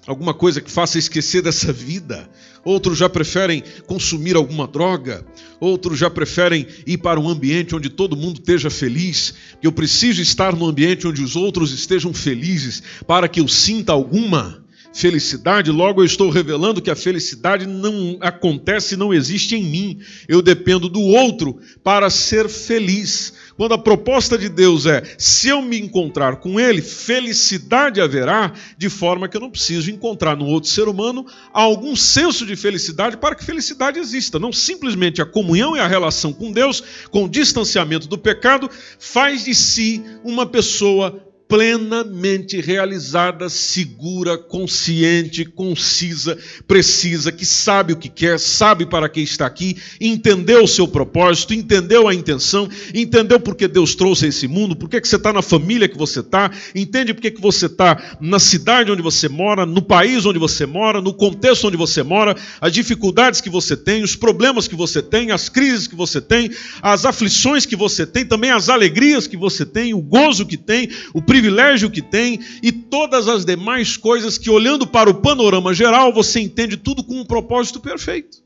alguma 0.07 0.33
coisa 0.33 0.61
que 0.61 0.71
faça 0.71 0.99
esquecer 0.99 1.41
dessa 1.41 1.73
vida. 1.73 2.29
Outros 2.63 2.97
já 2.97 3.09
preferem 3.09 3.63
consumir 3.85 4.35
alguma 4.35 4.67
droga. 4.67 5.25
Outros 5.59 5.99
já 5.99 6.09
preferem 6.09 6.65
ir 6.85 6.97
para 6.97 7.19
um 7.19 7.27
ambiente 7.29 7.75
onde 7.75 7.89
todo 7.89 8.15
mundo 8.15 8.39
esteja 8.39 8.69
feliz. 8.69 9.33
Eu 9.61 9.71
preciso 9.71 10.21
estar 10.21 10.55
no 10.55 10.65
ambiente 10.65 11.07
onde 11.07 11.21
os 11.23 11.35
outros 11.35 11.71
estejam 11.71 12.13
felizes 12.13 12.81
para 13.07 13.27
que 13.27 13.39
eu 13.39 13.47
sinta 13.47 13.93
alguma 13.93 14.64
felicidade, 14.95 15.71
logo 15.71 16.01
eu 16.01 16.05
estou 16.05 16.29
revelando 16.29 16.81
que 16.81 16.89
a 16.89 16.95
felicidade 16.95 17.67
não 17.67 18.17
acontece, 18.21 18.95
não 18.95 19.13
existe 19.13 19.53
em 19.53 19.63
mim. 19.63 19.99
Eu 20.25 20.41
dependo 20.41 20.87
do 20.87 21.01
outro 21.01 21.59
para 21.83 22.09
ser 22.09 22.47
feliz. 22.47 23.33
Quando 23.57 23.73
a 23.73 23.77
proposta 23.77 24.37
de 24.37 24.47
Deus 24.47 24.85
é: 24.85 25.03
se 25.17 25.49
eu 25.49 25.61
me 25.61 25.77
encontrar 25.77 26.37
com 26.37 26.57
Ele, 26.57 26.81
felicidade 26.81 27.99
haverá, 27.99 28.53
de 28.77 28.89
forma 28.89 29.27
que 29.27 29.35
eu 29.35 29.41
não 29.41 29.51
preciso 29.51 29.91
encontrar 29.91 30.37
no 30.37 30.45
outro 30.45 30.69
ser 30.69 30.87
humano 30.87 31.25
algum 31.51 31.93
senso 31.93 32.45
de 32.45 32.55
felicidade 32.55 33.17
para 33.17 33.35
que 33.35 33.43
felicidade 33.43 33.99
exista. 33.99 34.39
Não 34.39 34.53
simplesmente 34.53 35.21
a 35.21 35.25
comunhão 35.25 35.75
e 35.75 35.79
a 35.79 35.87
relação 35.87 36.31
com 36.31 36.53
Deus, 36.53 36.81
com 37.11 37.25
o 37.25 37.29
distanciamento 37.29 38.07
do 38.07 38.17
pecado, 38.17 38.69
faz 38.97 39.43
de 39.43 39.53
si 39.53 40.01
uma 40.23 40.45
pessoa 40.45 41.21
plenamente 41.55 42.59
realizada, 42.59 43.47
segura, 43.47 44.37
consciente, 44.37 45.45
concisa, 45.45 46.37
precisa, 46.67 47.31
que 47.31 47.45
sabe 47.45 47.93
o 47.93 47.95
que 47.95 48.09
quer, 48.09 48.37
sabe 48.37 48.85
para 48.85 49.07
que 49.07 49.21
está 49.21 49.45
aqui, 49.45 49.77
entendeu 50.01 50.65
o 50.65 50.67
seu 50.67 50.85
propósito, 50.85 51.53
entendeu 51.53 52.09
a 52.09 52.13
intenção, 52.13 52.67
entendeu 52.93 53.39
por 53.39 53.55
que 53.55 53.69
Deus 53.69 53.95
trouxe 53.95 54.25
a 54.25 54.27
esse 54.27 54.49
mundo, 54.49 54.75
por 54.75 54.89
que, 54.89 54.99
que 54.99 55.07
você 55.07 55.15
está 55.15 55.31
na 55.31 55.41
família 55.41 55.87
que 55.87 55.97
você 55.97 56.19
está, 56.19 56.51
entende 56.75 57.13
por 57.13 57.21
que, 57.21 57.31
que 57.31 57.41
você 57.41 57.67
está 57.67 58.17
na 58.19 58.37
cidade 58.37 58.91
onde 58.91 59.01
você 59.01 59.29
mora, 59.29 59.65
no 59.65 59.81
país 59.81 60.25
onde 60.25 60.37
você 60.37 60.65
mora, 60.65 61.01
no 61.01 61.13
contexto 61.13 61.69
onde 61.69 61.77
você 61.77 62.03
mora, 62.03 62.35
as 62.59 62.73
dificuldades 62.73 63.39
que 63.39 63.49
você 63.49 63.77
tem, 63.77 64.03
os 64.03 64.13
problemas 64.13 64.67
que 64.67 64.75
você 64.75 65.01
tem, 65.01 65.31
as 65.31 65.47
crises 65.47 65.87
que 65.87 65.95
você 65.95 66.19
tem, 66.19 66.51
as 66.81 67.05
aflições 67.05 67.65
que 67.65 67.77
você 67.77 68.05
tem, 68.05 68.25
também 68.25 68.51
as 68.51 68.67
alegrias 68.67 69.25
que 69.25 69.37
você 69.37 69.65
tem, 69.65 69.93
o 69.93 70.01
gozo 70.01 70.45
que 70.45 70.57
tem, 70.57 70.89
o 71.13 71.21
privilégio 71.45 71.91
que 71.91 72.01
tem 72.01 72.39
e 72.63 72.71
todas 72.71 73.27
as 73.27 73.45
demais 73.45 73.97
coisas 73.97 74.37
que, 74.37 74.49
olhando 74.49 74.87
para 74.87 75.09
o 75.09 75.21
panorama 75.21 75.73
geral, 75.73 76.11
você 76.11 76.39
entende 76.39 76.75
tudo 76.75 77.03
com 77.03 77.19
um 77.19 77.25
propósito 77.25 77.79
perfeito. 77.79 78.43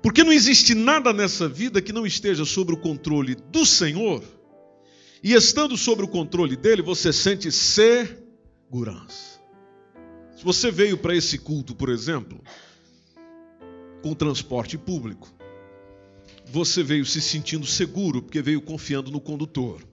Porque 0.00 0.22
não 0.22 0.32
existe 0.32 0.74
nada 0.74 1.12
nessa 1.12 1.48
vida 1.48 1.82
que 1.82 1.92
não 1.92 2.06
esteja 2.06 2.44
sob 2.44 2.72
o 2.72 2.76
controle 2.76 3.34
do 3.50 3.66
Senhor, 3.66 4.22
e 5.22 5.34
estando 5.34 5.76
sob 5.76 6.04
o 6.04 6.08
controle 6.08 6.56
dele, 6.56 6.80
você 6.80 7.12
sente 7.12 7.50
segurança. 7.52 9.40
Se 10.36 10.44
você 10.44 10.70
veio 10.70 10.96
para 10.96 11.14
esse 11.14 11.36
culto, 11.36 11.74
por 11.74 11.90
exemplo, 11.90 12.40
com 14.00 14.14
transporte 14.14 14.78
público, 14.78 15.28
você 16.46 16.82
veio 16.82 17.04
se 17.04 17.20
sentindo 17.20 17.66
seguro 17.66 18.22
porque 18.22 18.40
veio 18.40 18.62
confiando 18.62 19.10
no 19.10 19.20
condutor. 19.20 19.89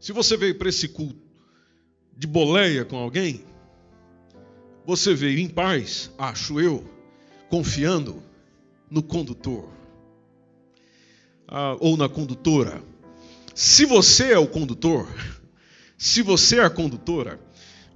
Se 0.00 0.12
você 0.12 0.36
veio 0.36 0.54
para 0.54 0.68
esse 0.68 0.88
culto 0.88 1.20
de 2.16 2.26
boleia 2.26 2.84
com 2.84 2.96
alguém, 2.96 3.44
você 4.86 5.12
veio 5.12 5.38
em 5.38 5.48
paz, 5.48 6.10
acho 6.16 6.60
eu, 6.60 6.84
confiando 7.48 8.22
no 8.90 9.02
condutor 9.02 9.68
ah, 11.48 11.76
ou 11.80 11.96
na 11.96 12.08
condutora. 12.08 12.82
Se 13.54 13.84
você 13.84 14.32
é 14.32 14.38
o 14.38 14.46
condutor, 14.46 15.08
se 15.96 16.22
você 16.22 16.58
é 16.58 16.64
a 16.64 16.70
condutora, 16.70 17.40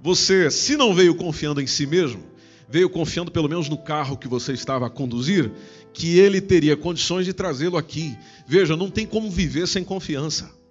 você, 0.01 0.51
se 0.51 0.75
não 0.75 0.93
veio 0.93 1.15
confiando 1.15 1.61
em 1.61 1.67
si 1.67 1.85
mesmo, 1.85 2.21
veio 2.67 2.89
confiando 2.89 3.31
pelo 3.31 3.47
menos 3.47 3.69
no 3.69 3.77
carro 3.77 4.17
que 4.17 4.27
você 4.27 4.51
estava 4.51 4.87
a 4.87 4.89
conduzir, 4.89 5.51
que 5.93 6.19
ele 6.19 6.41
teria 6.41 6.75
condições 6.75 7.25
de 7.25 7.31
trazê-lo 7.31 7.77
aqui. 7.77 8.17
Veja, 8.45 8.75
não 8.75 8.89
tem 8.89 9.05
como 9.05 9.31
viver 9.31 9.67
sem 9.69 9.85
confiança 9.85 10.62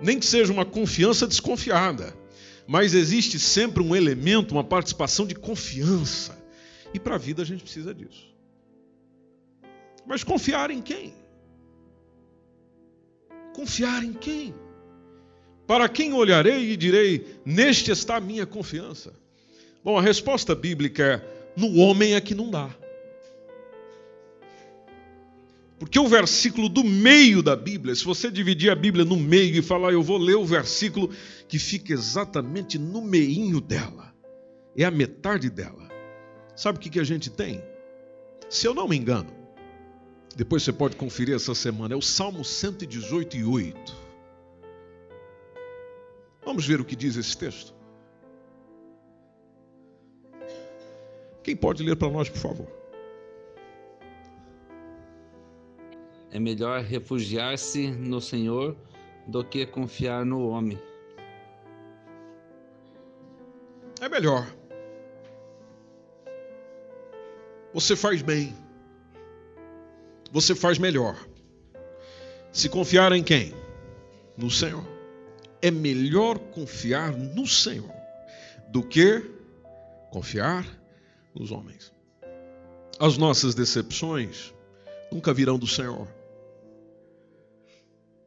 nem 0.00 0.18
que 0.18 0.26
seja 0.26 0.52
uma 0.52 0.64
confiança 0.64 1.26
desconfiada, 1.26 2.16
mas 2.66 2.94
existe 2.94 3.38
sempre 3.38 3.82
um 3.82 3.94
elemento, 3.94 4.52
uma 4.52 4.64
participação 4.64 5.26
de 5.26 5.34
confiança. 5.34 6.36
E 6.92 6.98
para 6.98 7.14
a 7.14 7.18
vida 7.18 7.42
a 7.42 7.44
gente 7.44 7.62
precisa 7.62 7.94
disso. 7.94 8.34
Mas 10.06 10.22
confiar 10.22 10.70
em 10.70 10.80
quem? 10.80 11.14
Confiar 13.54 14.04
em 14.04 14.12
quem? 14.12 14.54
Para 15.66 15.88
quem 15.88 16.12
olharei 16.12 16.70
e 16.70 16.76
direi: 16.76 17.40
Neste 17.44 17.90
está 17.90 18.16
a 18.16 18.20
minha 18.20 18.46
confiança. 18.46 19.12
Bom, 19.82 19.98
a 19.98 20.02
resposta 20.02 20.54
bíblica 20.54 21.02
é: 21.04 21.36
no 21.56 21.76
homem 21.78 22.14
é 22.14 22.20
que 22.20 22.34
não 22.34 22.50
dá. 22.50 22.70
Porque 25.78 25.98
o 25.98 26.08
versículo 26.08 26.68
do 26.68 26.82
meio 26.82 27.42
da 27.42 27.54
Bíblia, 27.54 27.94
se 27.94 28.04
você 28.04 28.30
dividir 28.30 28.70
a 28.70 28.74
Bíblia 28.74 29.04
no 29.04 29.16
meio 29.16 29.56
e 29.56 29.62
falar, 29.62 29.92
eu 29.92 30.02
vou 30.02 30.16
ler 30.16 30.36
o 30.36 30.44
versículo 30.44 31.10
que 31.46 31.58
fica 31.58 31.92
exatamente 31.92 32.78
no 32.78 33.02
meinho 33.02 33.60
dela, 33.60 34.14
é 34.74 34.84
a 34.84 34.90
metade 34.90 35.50
dela. 35.50 35.86
Sabe 36.54 36.78
o 36.78 36.80
que, 36.80 36.88
que 36.88 37.00
a 37.00 37.04
gente 37.04 37.28
tem? 37.28 37.62
Se 38.48 38.66
eu 38.66 38.72
não 38.72 38.88
me 38.88 38.96
engano, 38.96 39.30
depois 40.34 40.62
você 40.62 40.72
pode 40.72 40.96
conferir 40.96 41.34
essa 41.34 41.54
semana, 41.54 41.94
é 41.94 41.96
o 41.96 42.02
Salmo 42.02 42.42
118 42.42 43.36
e 43.36 43.44
8. 43.44 43.96
Vamos 46.44 46.66
ver 46.66 46.80
o 46.80 46.84
que 46.84 46.96
diz 46.96 47.16
esse 47.16 47.36
texto. 47.36 47.74
Quem 51.42 51.54
pode 51.54 51.82
ler 51.82 51.96
para 51.96 52.10
nós, 52.10 52.28
por 52.28 52.38
favor? 52.38 52.85
É 56.30 56.38
melhor 56.38 56.82
refugiar-se 56.82 57.90
no 57.90 58.20
Senhor 58.20 58.76
do 59.26 59.44
que 59.44 59.66
confiar 59.66 60.24
no 60.24 60.48
homem. 60.48 60.78
É 64.00 64.08
melhor. 64.08 64.46
Você 67.72 67.96
faz 67.96 68.22
bem. 68.22 68.54
Você 70.32 70.54
faz 70.54 70.78
melhor. 70.78 71.16
Se 72.52 72.68
confiar 72.68 73.12
em 73.12 73.22
quem? 73.22 73.52
No 74.36 74.50
Senhor. 74.50 74.86
É 75.62 75.70
melhor 75.70 76.38
confiar 76.38 77.12
no 77.12 77.46
Senhor 77.46 77.90
do 78.68 78.82
que 78.82 79.22
confiar 80.10 80.66
nos 81.34 81.50
homens. 81.50 81.92
As 82.98 83.18
nossas 83.18 83.54
decepções 83.54 84.54
nunca 85.12 85.34
virão 85.34 85.58
do 85.58 85.66
Senhor. 85.66 86.08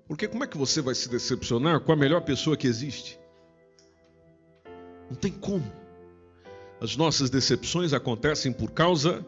Porque 0.10 0.28
como 0.28 0.44
é 0.44 0.48
que 0.48 0.58
você 0.58 0.82
vai 0.82 0.96
se 0.96 1.08
decepcionar 1.08 1.80
com 1.82 1.92
a 1.92 1.96
melhor 1.96 2.22
pessoa 2.22 2.58
que 2.58 2.66
existe? 2.66 3.20
Não 5.08 5.16
tem 5.16 5.32
como. 5.32 5.72
As 6.82 6.98
nossas 6.98 7.30
decepções 7.30 7.94
acontecem 7.94 8.52
por 8.52 8.72
causa 8.72 9.24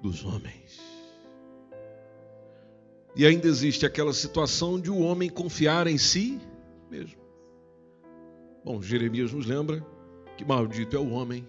dos 0.00 0.24
homens. 0.24 0.78
E 3.16 3.26
ainda 3.26 3.48
existe 3.48 3.84
aquela 3.84 4.12
situação 4.12 4.80
de 4.80 4.88
o 4.88 5.00
homem 5.00 5.28
confiar 5.28 5.88
em 5.88 5.98
si 5.98 6.40
mesmo. 6.88 7.20
Bom, 8.64 8.80
Jeremias 8.80 9.32
nos 9.32 9.46
lembra 9.46 9.84
que 10.36 10.44
maldito 10.44 10.96
é 10.96 11.00
o 11.00 11.10
homem 11.10 11.46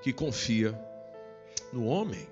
que 0.00 0.10
confia 0.10 0.74
no 1.70 1.84
homem. 1.84 2.26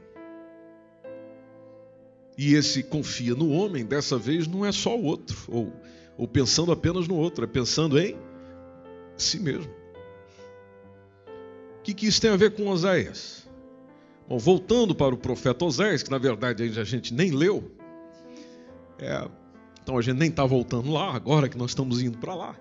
E 2.37 2.55
esse 2.55 2.83
confia 2.83 3.35
no 3.35 3.51
homem, 3.51 3.85
dessa 3.85 4.19
vez 4.19 4.47
não 4.47 4.65
é 4.65 4.73
só 4.73 4.97
o 4.97 5.05
outro, 5.05 5.37
ou, 5.49 5.73
ou 6.19 6.27
pensando 6.27 6.73
apenas 6.73 7.07
no 7.07 7.15
outro, 7.15 7.45
é 7.45 7.47
pensando 7.47 7.99
em 7.99 8.17
si 9.17 9.39
mesmo. 9.39 9.71
O 11.79 11.83
que, 11.85 11.95
que 11.95 12.07
isso 12.07 12.21
tem 12.21 12.31
a 12.31 12.37
ver 12.37 12.55
com 12.55 12.67
Oséias? 12.69 13.47
Bom, 14.29 14.39
voltando 14.39 14.95
para 14.95 15.15
o 15.15 15.19
profeta 15.19 15.65
Oséias, 15.65 16.03
que 16.03 16.11
na 16.11 16.19
verdade 16.19 16.63
a 16.63 16.85
gente 16.85 17.13
nem 17.15 17.31
leu, 17.31 17.71
é, 18.99 19.29
então 19.83 19.99
a 19.99 20.03
gente 20.03 20.17
nem 20.17 20.31
está 20.31 20.45
voltando 20.45 20.91
lá, 20.91 21.15
agora 21.15 21.49
que 21.49 21.59
nós 21.59 21.71
estamos 21.71 22.03
indo 22.03 22.19
para 22.19 22.35
lá. 22.35 22.57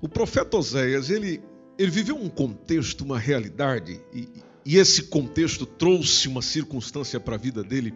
O 0.00 0.08
profeta 0.08 0.56
Oséias, 0.56 1.10
ele, 1.10 1.42
ele 1.78 1.90
viveu 1.90 2.16
um 2.16 2.28
contexto, 2.28 3.02
uma 3.04 3.18
realidade, 3.18 4.00
e, 4.12 4.28
e 4.64 4.76
esse 4.78 5.04
contexto 5.04 5.66
trouxe 5.66 6.28
uma 6.28 6.42
circunstância 6.42 7.20
para 7.20 7.34
a 7.34 7.38
vida 7.38 7.62
dele 7.62 7.94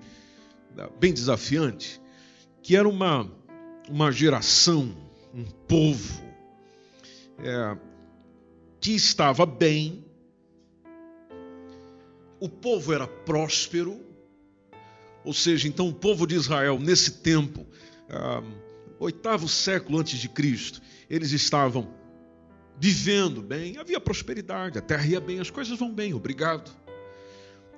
bem 0.98 1.12
desafiante, 1.12 2.00
que 2.62 2.76
era 2.76 2.88
uma, 2.88 3.30
uma 3.88 4.10
geração, 4.12 4.94
um 5.34 5.44
povo 5.44 6.22
é, 7.38 7.76
que 8.80 8.92
estava 8.92 9.46
bem, 9.46 10.04
o 12.40 12.48
povo 12.48 12.92
era 12.92 13.06
próspero, 13.06 14.00
ou 15.24 15.32
seja, 15.32 15.68
então 15.68 15.88
o 15.88 15.94
povo 15.94 16.26
de 16.26 16.34
Israel, 16.34 16.78
nesse 16.78 17.20
tempo, 17.20 17.64
ah, 18.10 18.42
oitavo 18.98 19.48
século 19.48 19.98
antes 19.98 20.18
de 20.18 20.28
Cristo, 20.28 20.82
eles 21.08 21.30
estavam 21.30 21.94
vivendo 22.78 23.40
bem, 23.40 23.78
havia 23.78 24.00
prosperidade, 24.00 24.78
a 24.78 24.82
terra 24.82 25.06
ia 25.06 25.20
bem, 25.20 25.38
as 25.38 25.50
coisas 25.50 25.78
vão 25.78 25.92
bem, 25.92 26.14
obrigado. 26.14 26.72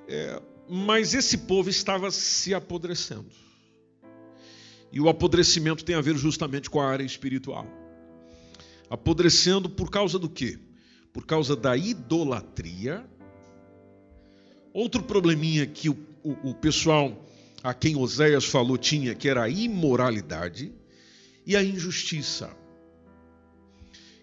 É, 0.08 0.40
mas 0.68 1.14
esse 1.14 1.38
povo 1.38 1.68
estava 1.68 2.10
se 2.10 2.54
apodrecendo. 2.54 3.26
E 4.92 5.00
o 5.00 5.08
apodrecimento 5.08 5.84
tem 5.84 5.96
a 5.96 6.00
ver 6.00 6.16
justamente 6.16 6.70
com 6.70 6.80
a 6.80 6.88
área 6.88 7.04
espiritual. 7.04 7.66
Apodrecendo 8.88 9.68
por 9.68 9.90
causa 9.90 10.18
do 10.18 10.28
quê? 10.28 10.58
Por 11.12 11.26
causa 11.26 11.56
da 11.56 11.76
idolatria. 11.76 13.04
Outro 14.72 15.02
probleminha 15.02 15.66
que 15.66 15.88
o, 15.88 15.96
o, 16.22 16.50
o 16.50 16.54
pessoal 16.54 17.24
a 17.64 17.72
quem 17.72 17.96
Oséias 17.96 18.44
falou 18.44 18.76
tinha, 18.76 19.14
que 19.14 19.26
era 19.26 19.42
a 19.42 19.48
imoralidade 19.48 20.70
e 21.46 21.56
a 21.56 21.64
injustiça. 21.64 22.54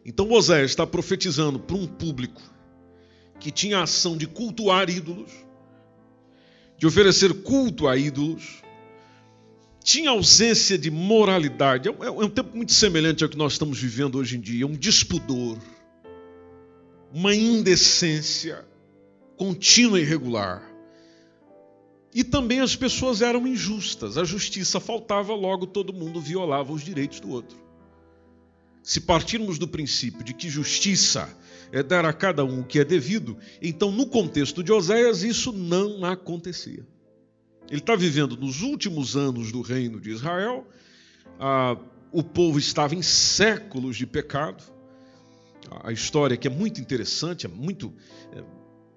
Então 0.06 0.32
Oséias 0.32 0.72
está 0.72 0.86
profetizando 0.86 1.60
para 1.60 1.76
um 1.76 1.88
público 1.88 2.42
que 3.40 3.52
tinha 3.52 3.80
a 3.80 3.84
ação 3.84 4.16
de 4.16 4.28
cultuar 4.28 4.90
ídolos, 4.92 5.32
de 6.82 6.88
oferecer 6.88 7.32
culto 7.44 7.88
a 7.88 7.96
ídolos, 7.96 8.63
tinha 9.84 10.10
ausência 10.10 10.80
de 10.80 10.89
moralidade. 10.89 11.88
É, 11.88 11.91
é 11.91 12.10
um 12.10 12.28
tempo 12.28 12.58
muito 12.58 12.72
semelhante 12.72 13.24
ao 13.24 13.30
que 13.30 13.38
nós 13.38 13.52
estamos 13.52 13.80
vivendo 13.80 14.17
hoje 14.17 14.36
em 14.36 14.41
dia, 14.41 14.65
um 14.65 14.74
despudor, 14.74 15.60
uma 17.13 17.36
indecência 17.36 18.65
contínua 19.38 20.00
e 20.00 20.04
regular. 20.04 20.67
E 22.15 22.24
também 22.24 22.62
as 22.62 22.76
pessoas 22.76 23.22
eram 23.22 23.46
injustas, 23.46 24.17
a 24.17 24.24
justiça 24.24 24.80
faltava, 24.80 25.36
logo 25.36 25.67
todo 25.67 25.94
mundo 25.94 26.20
violava 26.20 26.74
os 26.74 26.82
direitos 26.82 27.20
do 27.20 27.30
outro. 27.30 27.60
Se 28.82 29.02
partirmos 29.02 29.60
do 29.60 29.67
princípio 29.67 30.24
de 30.24 30.34
que 30.34 30.50
justiça 30.50 31.30
é 31.72 31.82
dar 31.82 32.06
a 32.06 32.14
cada 32.14 32.44
um 32.44 32.62
o 32.62 32.64
que 32.64 32.80
é 32.80 32.86
devido, 32.86 33.38
então 33.62 33.92
no 33.92 34.06
contexto 34.08 34.64
de 34.64 34.72
Oséias 34.72 35.24
isso 35.24 35.52
não 35.52 36.04
acontecia. 36.06 36.86
Ele 37.70 37.80
está 37.80 37.96
vivendo 37.96 38.36
nos 38.36 38.62
últimos 38.62 39.16
anos 39.16 39.52
do 39.52 39.62
reino 39.62 40.00
de 40.00 40.10
Israel, 40.10 40.68
ah, 41.40 41.78
o 42.12 42.22
povo 42.22 42.60
estava 42.60 42.94
em 42.94 43.02
séculos 43.02 43.96
de 43.96 44.06
pecado. 44.06 44.64
A 45.84 45.92
história 45.92 46.36
que 46.36 46.48
é 46.48 46.52
muito 46.52 46.82
interessante, 46.82 47.46
é 47.46 47.50
muito 47.50 47.94
é, 48.34 48.44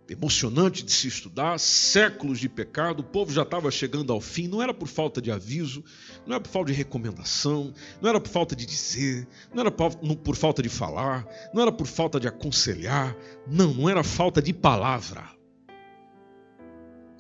emocionante 0.09 0.85
de 0.85 0.93
se 0.93 1.09
estudar, 1.09 1.59
séculos 1.59 2.39
de 2.39 2.49
pecado, 2.49 3.01
o 3.01 3.05
povo 3.05 3.33
já 3.33 3.43
estava 3.43 3.71
chegando 3.71 4.13
ao 4.13 4.21
fim, 4.21 4.47
não 4.47 4.63
era 4.63 4.75
por 4.75 4.87
falta 4.87 5.21
de 5.21 5.31
aviso, 5.31 5.83
não 6.27 6.35
era 6.35 6.41
por 6.41 6.51
falta 6.51 6.73
de 6.73 6.77
recomendação, 6.77 7.73
não 8.01 8.11
era 8.11 8.21
por 8.21 8.29
falta 8.29 8.55
de 8.55 8.67
dizer, 8.67 9.27
não 9.53 9.63
era 9.63 9.71
por 9.71 10.37
falta 10.37 10.63
de 10.63 10.69
falar, 10.69 11.27
não 11.55 11.63
era 11.63 11.73
por 11.73 11.87
falta 11.87 12.21
de 12.21 12.29
aconselhar, 12.29 13.17
não, 13.47 13.73
não 13.73 13.89
era 13.89 14.05
falta 14.05 14.43
de 14.43 14.53
palavra, 14.53 15.25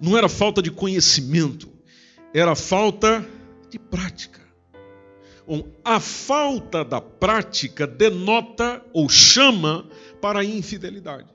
não 0.00 0.16
era 0.16 0.28
falta 0.28 0.60
de 0.60 0.70
conhecimento, 0.70 1.72
era 2.34 2.54
falta 2.54 3.26
de 3.70 3.78
prática. 3.78 4.44
Bom, 5.46 5.68
a 5.84 6.00
falta 6.00 6.84
da 6.84 7.00
prática 7.00 7.86
denota 7.86 8.82
ou 8.92 9.08
chama 9.08 9.88
para 10.20 10.40
a 10.40 10.44
infidelidade. 10.44 11.33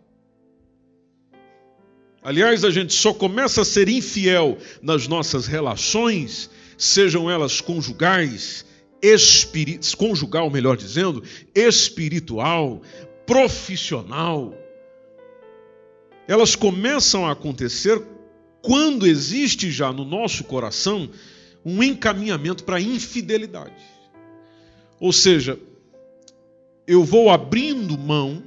Aliás, 2.21 2.65
a 2.65 2.69
gente 2.69 2.93
só 2.93 3.13
começa 3.13 3.61
a 3.61 3.65
ser 3.65 3.87
infiel 3.87 4.57
nas 4.81 5.07
nossas 5.07 5.47
relações, 5.47 6.49
sejam 6.77 7.29
elas 7.31 7.61
conjugais, 7.61 8.65
espiri... 9.01 9.79
conjugal, 9.97 10.49
melhor 10.49 10.75
dizendo, 10.75 11.23
espiritual, 11.55 12.81
profissional. 13.25 14.53
Elas 16.27 16.55
começam 16.55 17.25
a 17.25 17.31
acontecer 17.31 18.01
quando 18.61 19.07
existe 19.07 19.71
já 19.71 19.93
no 19.93 20.03
nosso 20.03 20.43
coração 20.43 21.09
um 21.63 21.81
encaminhamento 21.81 22.65
para 22.65 22.77
a 22.77 22.81
infidelidade. 22.81 23.81
Ou 24.99 25.13
seja, 25.13 25.57
eu 26.85 27.03
vou 27.03 27.29
abrindo 27.29 27.97
mão, 27.97 28.43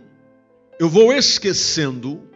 eu 0.79 0.89
vou 0.89 1.13
esquecendo 1.13 2.32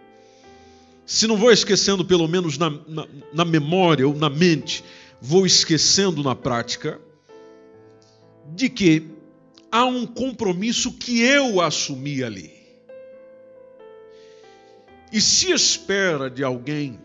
se 1.07 1.29
não 1.29 1.37
vou 1.37 1.53
esquecendo, 1.53 2.05
pelo 2.05 2.27
menos 2.27 2.59
na, 2.59 2.69
na, 2.69 3.07
na 3.33 3.45
memória 3.45 4.07
ou 4.07 4.14
na 4.14 4.29
mente, 4.29 4.85
vou 5.21 5.47
esquecendo 5.47 6.23
na 6.23 6.35
prática, 6.35 7.01
de 8.55 8.69
que 8.69 9.09
há 9.71 9.85
um 9.85 10.05
compromisso 10.05 10.92
que 10.92 11.23
eu 11.23 11.61
assumi 11.61 12.25
ali. 12.25 12.53
E 15.12 15.21
se 15.21 15.53
espera 15.53 16.29
de 16.29 16.42
alguém 16.42 17.01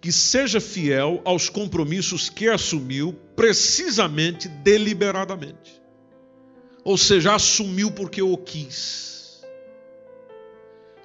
que 0.00 0.10
seja 0.12 0.60
fiel 0.60 1.20
aos 1.24 1.48
compromissos 1.48 2.30
que 2.30 2.48
assumiu, 2.48 3.12
precisamente 3.34 4.48
deliberadamente. 4.48 5.82
Ou 6.84 6.96
seja, 6.96 7.34
assumiu 7.34 7.90
porque 7.90 8.22
o 8.22 8.36
quis. 8.36 9.42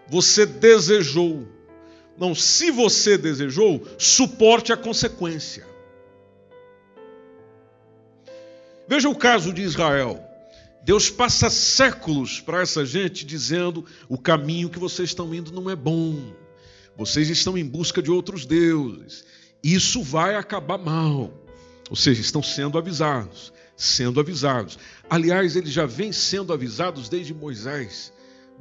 Você 0.08 0.46
desejou. 0.46 1.48
Não, 2.17 2.36
se 2.36 2.71
você 2.71 3.17
desejou, 3.17 3.86
suporte 3.97 4.71
a 4.71 4.78
consequência. 4.78 5.65
Veja 8.88 9.10
o 9.10 9.15
caso 9.15 9.54
de 9.54 9.62
Israel. 9.62 10.21
Deus 10.84 11.10
passa 11.10 11.50
séculos 11.50 12.41
para 12.41 12.62
essa 12.62 12.86
gente 12.86 13.26
dizendo: 13.26 13.86
o 14.10 14.17
caminho 14.17 14.69
que 14.69 14.80
vocês 14.80 15.10
estão 15.10 15.34
indo 15.34 15.52
não 15.52 15.69
é 15.69 15.76
bom. 15.76 16.34
Vocês 16.97 17.30
estão 17.30 17.58
em 17.58 17.65
busca 17.65 18.02
de 18.02 18.12
outros 18.12 18.45
deuses. 18.45 19.24
Isso 19.63 20.04
vai 20.04 20.36
acabar 20.36 20.78
mal. 20.78 21.32
Ou 21.89 21.95
seja, 21.95 22.21
estão 22.21 22.41
sendo 22.41 22.78
avisados, 22.78 23.54
sendo 23.76 24.19
avisados. 24.19 24.78
Aliás, 25.10 25.56
eles 25.56 25.71
já 25.71 25.86
vêm 25.86 26.12
sendo 26.12 26.52
avisados 26.52 27.10
desde 27.10 27.34
Moisés. 27.34 28.12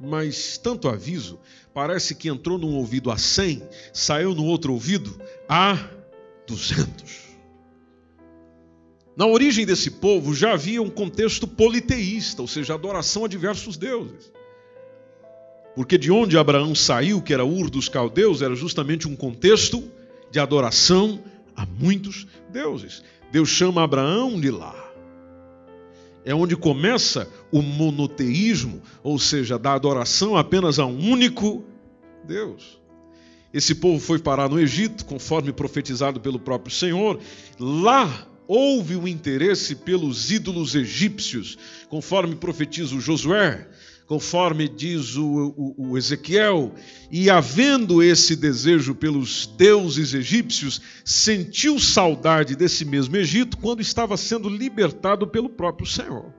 Mas 0.00 0.56
tanto 0.56 0.88
aviso, 0.88 1.38
parece 1.74 2.14
que 2.14 2.28
entrou 2.28 2.56
num 2.58 2.74
ouvido 2.76 3.10
a 3.10 3.18
100, 3.18 3.62
saiu 3.92 4.34
no 4.34 4.44
outro 4.44 4.72
ouvido 4.72 5.20
a 5.48 5.78
200. 6.46 7.30
Na 9.16 9.26
origem 9.26 9.66
desse 9.66 9.90
povo 9.90 10.34
já 10.34 10.54
havia 10.54 10.80
um 10.80 10.88
contexto 10.88 11.46
politeísta, 11.46 12.40
ou 12.40 12.48
seja, 12.48 12.72
adoração 12.72 13.26
a 13.26 13.28
diversos 13.28 13.76
deuses. 13.76 14.32
Porque 15.74 15.98
de 15.98 16.10
onde 16.10 16.38
Abraão 16.38 16.74
saiu, 16.74 17.20
que 17.20 17.34
era 17.34 17.44
Ur 17.44 17.68
dos 17.68 17.88
caldeus, 17.88 18.40
era 18.40 18.54
justamente 18.54 19.06
um 19.06 19.14
contexto 19.14 19.84
de 20.30 20.40
adoração 20.40 21.22
a 21.54 21.66
muitos 21.66 22.26
deuses. 22.50 23.02
Deus 23.30 23.48
chama 23.50 23.84
Abraão 23.84 24.40
de 24.40 24.50
lá. 24.50 24.79
É 26.30 26.34
onde 26.34 26.54
começa 26.56 27.28
o 27.50 27.60
monoteísmo, 27.60 28.80
ou 29.02 29.18
seja, 29.18 29.58
da 29.58 29.72
adoração 29.72 30.36
apenas 30.36 30.78
a 30.78 30.86
um 30.86 31.10
único 31.10 31.64
Deus. 32.24 32.78
Esse 33.52 33.74
povo 33.74 33.98
foi 33.98 34.20
parar 34.20 34.48
no 34.48 34.60
Egito, 34.60 35.04
conforme 35.04 35.52
profetizado 35.52 36.20
pelo 36.20 36.38
próprio 36.38 36.72
Senhor. 36.72 37.18
Lá 37.58 38.28
houve 38.46 38.94
o 38.94 39.08
interesse 39.08 39.74
pelos 39.74 40.30
ídolos 40.30 40.76
egípcios, 40.76 41.58
conforme 41.88 42.36
profetiza 42.36 42.94
o 42.94 43.00
Josué 43.00 43.66
conforme 44.10 44.68
diz 44.68 45.14
o, 45.14 45.54
o, 45.56 45.90
o, 45.90 45.96
Ezequiel, 45.96 46.74
e 47.12 47.30
havendo 47.30 48.02
esse 48.02 48.34
desejo 48.34 48.92
pelos 48.92 49.46
deuses 49.56 50.12
egípcios, 50.12 50.82
sentiu 51.04 51.78
saudade 51.78 52.56
desse 52.56 52.84
mesmo 52.84 53.16
Egito 53.16 53.56
quando 53.56 53.80
estava 53.80 54.16
sendo 54.16 54.48
libertado 54.48 55.28
pelo 55.28 55.48
próprio 55.48 55.86
Senhor. 55.86 56.34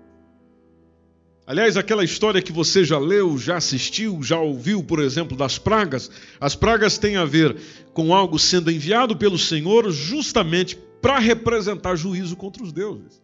Aliás, 1.47 1.77
aquela 1.77 2.03
história 2.03 2.41
que 2.41 2.51
você 2.51 2.83
já 2.83 2.99
leu, 2.99 3.37
já 3.37 3.55
assistiu, 3.55 4.21
já 4.21 4.37
ouviu, 4.37 4.83
por 4.83 4.99
exemplo, 4.99 5.37
das 5.37 5.57
pragas, 5.57 6.11
as 6.41 6.53
pragas 6.57 6.97
têm 6.97 7.15
a 7.15 7.23
ver 7.23 7.55
com 7.93 8.13
algo 8.13 8.37
sendo 8.37 8.69
enviado 8.69 9.15
pelo 9.15 9.37
Senhor 9.37 9.89
justamente 9.91 10.77
para 11.01 11.19
representar 11.19 11.95
juízo 11.95 12.35
contra 12.35 12.61
os 12.61 12.73
deuses. 12.73 13.21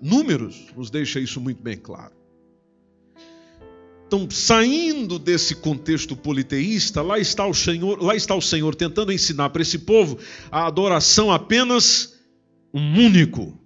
Números 0.00 0.68
nos 0.74 0.88
deixa 0.88 1.20
isso 1.20 1.38
muito 1.38 1.62
bem 1.62 1.76
claro. 1.76 2.19
Então, 4.10 4.28
saindo 4.28 5.20
desse 5.20 5.54
contexto 5.54 6.16
politeísta, 6.16 7.00
lá 7.00 7.20
está 7.20 7.46
o 7.46 7.54
Senhor, 7.54 8.02
lá 8.02 8.16
está 8.16 8.34
o 8.34 8.42
Senhor 8.42 8.74
tentando 8.74 9.12
ensinar 9.12 9.50
para 9.50 9.62
esse 9.62 9.78
povo 9.78 10.18
a 10.50 10.66
adoração 10.66 11.30
apenas 11.30 12.18
um 12.74 13.06
único 13.06 13.56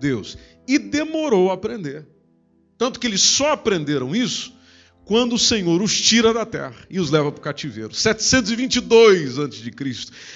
Deus. 0.00 0.38
E 0.66 0.78
demorou 0.78 1.50
a 1.50 1.52
aprender. 1.52 2.08
Tanto 2.78 2.98
que 2.98 3.06
eles 3.06 3.20
só 3.20 3.52
aprenderam 3.52 4.16
isso 4.16 4.54
quando 5.04 5.34
o 5.34 5.38
Senhor 5.38 5.82
os 5.82 6.00
tira 6.00 6.32
da 6.32 6.46
terra 6.46 6.76
e 6.88 6.98
os 6.98 7.10
leva 7.10 7.30
para 7.30 7.40
o 7.40 7.42
cativeiro. 7.42 7.92
722 7.92 9.38
a.C. 9.38 9.70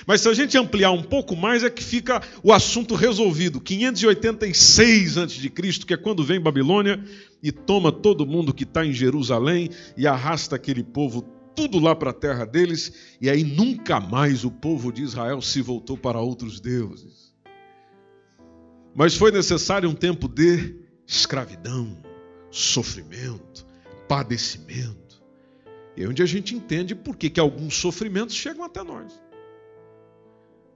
Mas 0.07 0.21
se 0.21 0.29
a 0.29 0.35
gente 0.35 0.59
ampliar 0.59 0.91
um 0.91 1.03
pouco 1.03 1.35
mais, 1.35 1.65
é 1.65 1.71
que 1.71 1.83
fica 1.83 2.21
o 2.43 2.53
assunto 2.53 2.95
resolvido. 2.95 3.63
586 3.63 5.17
a.C., 5.17 5.49
que 5.87 5.95
é 5.95 5.97
quando 5.97 6.23
vem 6.23 6.39
Babilônia 6.39 7.03
e 7.45 7.53
toma 7.53 7.93
todo 7.93 8.25
mundo 8.25 8.55
que 8.55 8.65
está 8.65 8.87
em 8.87 8.93
Jerusalém 8.95 9.69
e 9.99 10.07
arrasta 10.07 10.57
aquele 10.57 10.83
povo 10.83 11.21
tudo 11.55 11.79
lá 11.79 11.95
para 11.95 12.09
a 12.09 12.15
terra 12.15 12.47
deles, 12.47 13.17
e 13.21 13.29
aí 13.29 13.45
nunca 13.45 14.01
mais 14.01 14.45
o 14.45 14.51
povo 14.51 14.91
de 14.91 15.03
Israel 15.03 15.43
se 15.43 15.61
voltou 15.61 15.99
para 15.99 16.19
outros 16.19 16.59
deuses. 16.59 17.35
Mas 18.95 19.15
foi 19.15 19.31
necessário 19.31 19.91
um 19.91 19.95
tempo 19.95 20.27
de 20.27 20.75
escravidão, 21.07 22.03
sofrimento, 22.51 23.67
padecimento. 24.09 25.23
E 25.99 26.03
é 26.03 26.09
onde 26.09 26.23
a 26.23 26.27
gente 26.27 26.55
entende 26.55 26.95
por 26.95 27.15
que, 27.15 27.29
que 27.29 27.39
alguns 27.39 27.77
sofrimentos 27.77 28.35
chegam 28.35 28.65
até 28.65 28.83
nós. 28.83 29.21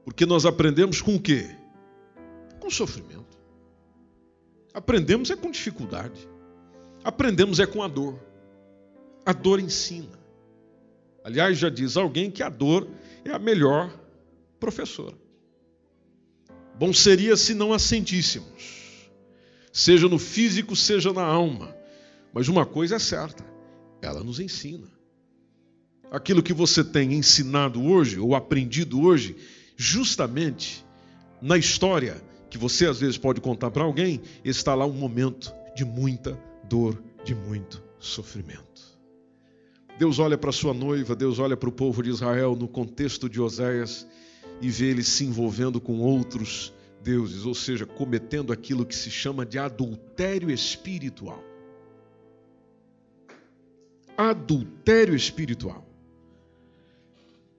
Porque 0.05 0.27
nós 0.27 0.45
aprendemos 0.45 1.01
com 1.01 1.17
o 1.17 1.21
quê? 1.21 1.49
Com 2.61 2.69
sofrimento. 2.69 3.39
Aprendemos 4.75 5.31
é 5.31 5.37
com 5.37 5.51
dificuldade. 5.51 6.29
Aprendemos 7.09 7.59
é 7.59 7.65
com 7.65 7.83
a 7.83 7.89
dor. 7.89 8.21
A 9.25 9.33
dor 9.33 9.59
ensina. 9.61 10.19
Aliás, 11.25 11.57
já 11.57 11.71
diz 11.71 11.97
alguém 11.97 12.31
que 12.31 12.43
a 12.43 12.51
dor 12.51 12.87
é 13.25 13.31
a 13.31 13.39
melhor 13.39 13.91
professora. 14.61 15.17
Bom 16.79 16.93
seria 16.93 17.35
se 17.35 17.55
não 17.55 17.73
a 17.73 17.79
sentíssemos, 17.79 19.09
seja 19.73 20.07
no 20.07 20.19
físico, 20.19 20.77
seja 20.77 21.11
na 21.11 21.23
alma. 21.23 21.75
Mas 22.31 22.47
uma 22.47 22.67
coisa 22.67 22.97
é 22.97 22.99
certa: 22.99 23.43
ela 24.03 24.23
nos 24.23 24.39
ensina. 24.39 24.89
Aquilo 26.11 26.43
que 26.43 26.53
você 26.53 26.85
tem 26.85 27.15
ensinado 27.15 27.83
hoje, 27.83 28.21
ou 28.21 28.35
aprendido 28.35 29.01
hoje, 29.01 29.35
justamente 29.79 30.85
na 31.41 31.57
história 31.57 32.23
que 32.51 32.59
você 32.59 32.85
às 32.85 33.01
vezes 33.01 33.17
pode 33.17 33.41
contar 33.41 33.71
para 33.71 33.85
alguém, 33.85 34.21
está 34.45 34.75
lá 34.75 34.85
um 34.85 34.93
momento 34.93 35.51
de 35.75 35.87
muita 35.87 36.48
dor, 36.69 37.03
de 37.25 37.35
muito 37.35 37.83
sofrimento. 37.99 38.99
Deus 39.99 40.19
olha 40.19 40.39
para 40.39 40.53
sua 40.53 40.73
noiva, 40.73 41.17
Deus 41.17 41.39
olha 41.39 41.57
para 41.57 41.69
o 41.69 41.73
povo 41.73 42.03
de 42.03 42.11
Israel 42.11 42.55
no 42.55 42.69
contexto 42.69 43.29
de 43.29 43.41
Oséias 43.41 44.07
e 44.61 44.69
vê 44.69 44.87
eles 44.87 45.09
se 45.09 45.25
envolvendo 45.25 45.81
com 45.81 45.99
outros 46.01 46.73
deuses, 47.03 47.45
ou 47.45 47.55
seja, 47.55 47.85
cometendo 47.85 48.53
aquilo 48.53 48.87
que 48.87 48.95
se 48.95 49.11
chama 49.11 49.45
de 49.45 49.59
adultério 49.59 50.51
espiritual 50.51 51.43
adultério 54.19 55.15
espiritual. 55.15 55.87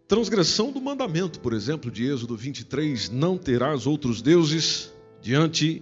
Transgressão 0.10 0.74
do 0.74 0.82
mandamento, 0.82 1.40
por 1.40 1.54
exemplo, 1.54 1.90
de 1.90 2.04
Êxodo 2.04 2.36
23, 2.36 3.10
não 3.10 3.38
terás 3.38 3.88
outros 3.88 4.22
deuses 4.22 4.92
diante 5.22 5.82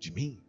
de 0.00 0.10
mim. 0.10 0.40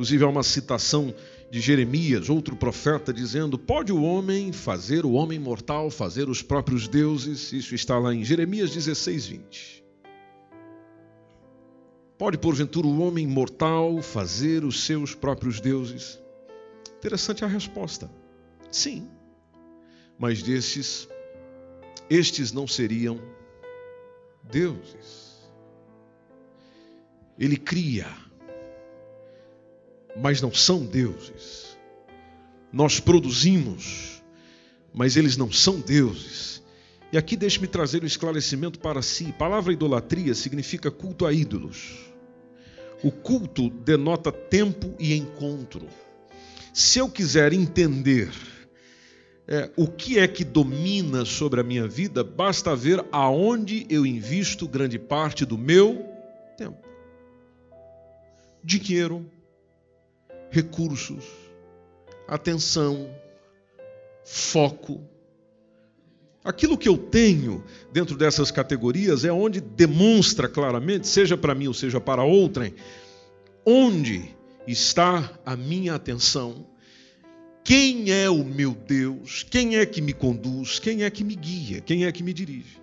Inclusive 0.00 0.24
há 0.24 0.28
uma 0.28 0.42
citação 0.42 1.14
de 1.50 1.60
Jeremias, 1.60 2.30
outro 2.30 2.56
profeta, 2.56 3.12
dizendo: 3.12 3.58
Pode 3.58 3.92
o 3.92 4.02
homem 4.02 4.50
fazer, 4.50 5.04
o 5.04 5.12
homem 5.12 5.38
mortal, 5.38 5.90
fazer 5.90 6.30
os 6.30 6.40
próprios 6.40 6.88
deuses? 6.88 7.52
Isso 7.52 7.74
está 7.74 7.98
lá 7.98 8.14
em 8.14 8.24
Jeremias 8.24 8.70
16, 8.70 9.26
20. 9.26 9.84
Pode, 12.16 12.38
porventura, 12.38 12.86
o 12.86 13.00
homem 13.00 13.26
mortal 13.26 14.00
fazer 14.00 14.64
os 14.64 14.84
seus 14.84 15.14
próprios 15.14 15.60
deuses? 15.60 16.18
Interessante 16.96 17.44
a 17.44 17.46
resposta. 17.46 18.10
Sim. 18.70 19.06
Mas 20.18 20.42
desses, 20.42 21.06
estes 22.08 22.52
não 22.52 22.66
seriam 22.66 23.20
deuses. 24.50 25.36
Ele 27.38 27.58
cria, 27.58 28.06
mas 30.16 30.40
não 30.40 30.52
são 30.52 30.84
deuses. 30.84 31.76
Nós 32.72 33.00
produzimos, 33.00 34.22
mas 34.92 35.16
eles 35.16 35.36
não 35.36 35.50
são 35.50 35.80
deuses. 35.80 36.62
E 37.12 37.18
aqui 37.18 37.36
deixe-me 37.36 37.66
trazer 37.66 38.02
um 38.02 38.06
esclarecimento 38.06 38.78
para 38.78 39.02
si. 39.02 39.26
A 39.30 39.32
palavra 39.32 39.72
idolatria 39.72 40.34
significa 40.34 40.90
culto 40.90 41.26
a 41.26 41.32
ídolos. 41.32 42.10
O 43.02 43.10
culto 43.10 43.68
denota 43.70 44.30
tempo 44.30 44.94
e 44.98 45.14
encontro. 45.14 45.88
Se 46.72 46.98
eu 47.00 47.08
quiser 47.08 47.52
entender 47.52 48.30
é, 49.48 49.68
o 49.76 49.88
que 49.88 50.20
é 50.20 50.28
que 50.28 50.44
domina 50.44 51.24
sobre 51.24 51.60
a 51.60 51.64
minha 51.64 51.88
vida, 51.88 52.22
basta 52.22 52.76
ver 52.76 53.04
aonde 53.10 53.84
eu 53.90 54.06
invisto 54.06 54.68
grande 54.68 54.96
parte 54.96 55.44
do 55.44 55.58
meu 55.58 56.06
tempo. 56.56 56.86
Dinheiro, 58.62 59.28
recursos, 60.50 61.24
atenção, 62.28 63.08
foco, 64.24 65.00
Aquilo 66.42 66.78
que 66.78 66.88
eu 66.88 66.96
tenho 66.96 67.62
dentro 67.92 68.16
dessas 68.16 68.50
categorias 68.50 69.24
é 69.24 69.32
onde 69.32 69.60
demonstra 69.60 70.48
claramente, 70.48 71.06
seja 71.06 71.36
para 71.36 71.54
mim 71.54 71.66
ou 71.66 71.74
seja 71.74 72.00
para 72.00 72.24
outrem, 72.24 72.74
onde 73.64 74.34
está 74.66 75.38
a 75.44 75.54
minha 75.54 75.94
atenção, 75.94 76.66
quem 77.62 78.10
é 78.10 78.30
o 78.30 78.42
meu 78.42 78.72
Deus, 78.72 79.44
quem 79.50 79.76
é 79.76 79.84
que 79.84 80.00
me 80.00 80.14
conduz, 80.14 80.78
quem 80.78 81.04
é 81.04 81.10
que 81.10 81.22
me 81.22 81.34
guia, 81.34 81.82
quem 81.82 82.06
é 82.06 82.12
que 82.12 82.22
me 82.22 82.32
dirige. 82.32 82.79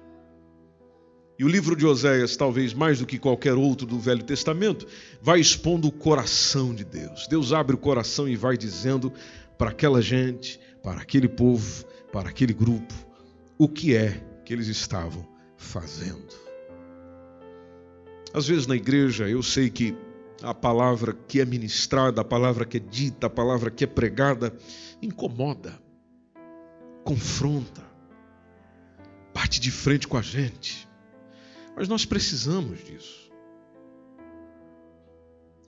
E 1.39 1.43
o 1.43 1.47
livro 1.47 1.76
de 1.76 1.86
Oséias, 1.86 2.36
talvez 2.36 2.73
mais 2.73 3.00
do 3.00 3.06
que 3.06 3.19
qualquer 3.19 3.54
outro 3.54 3.86
do 3.86 4.00
Velho 4.00 4.23
Testamento, 4.23 4.88
vai 5.21 5.39
expondo 5.39 5.88
o 5.88 5.91
coração 5.91 6.73
de 6.73 6.84
Deus. 6.84 7.28
Deus 7.28 7.54
abre 7.54 7.76
o 7.76 7.80
coração 7.80 8.28
e 8.28 8.36
vai 8.36 8.58
dizendo 8.58 9.13
para 9.56 9.69
aquela 9.69 10.02
gente, 10.02 10.60
para 10.82 11.02
aquele 11.02 11.28
povo, 11.28 11.86
para 12.12 12.30
aquele 12.30 12.54
grupo, 12.54 12.93
o 13.58 13.67
que 13.67 13.95
é 13.95 14.23
que 14.43 14.52
eles 14.52 14.67
estavam 14.67 15.28
fazendo. 15.58 16.34
Às 18.34 18.47
vezes 18.47 18.65
na 18.65 18.76
igreja 18.76 19.30
eu 19.30 19.43
sei 19.43 19.69
que 19.69 19.95
a 20.41 20.54
palavra 20.54 21.13
que 21.28 21.39
é 21.39 21.45
ministrada, 21.45 22.21
a 22.21 22.26
palavra 22.26 22.65
que 22.65 22.78
é 22.78 22.80
dita, 22.80 23.28
a 23.28 23.30
palavra 23.30 23.69
que 23.69 23.84
é 23.84 23.88
pregada, 23.88 24.56
incomoda, 25.02 25.80
confronta, 27.04 27.84
bate 29.34 29.60
de 29.60 29.71
frente 29.71 30.08
com 30.08 30.17
a 30.17 30.21
gente. 30.21 30.87
Mas 31.78 31.88
nós 31.88 32.06
precisamos 32.06 32.84
disso. 32.84 33.32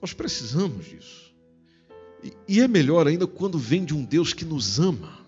Nós 0.02 0.12
precisamos 0.12 0.86
disso. 0.86 1.32
E, 2.24 2.32
e 2.48 2.60
é 2.60 2.66
melhor 2.66 3.06
ainda 3.06 3.28
quando 3.28 3.56
vem 3.56 3.84
de 3.84 3.94
um 3.94 4.04
Deus 4.04 4.32
que 4.32 4.44
nos 4.44 4.80
ama, 4.80 5.20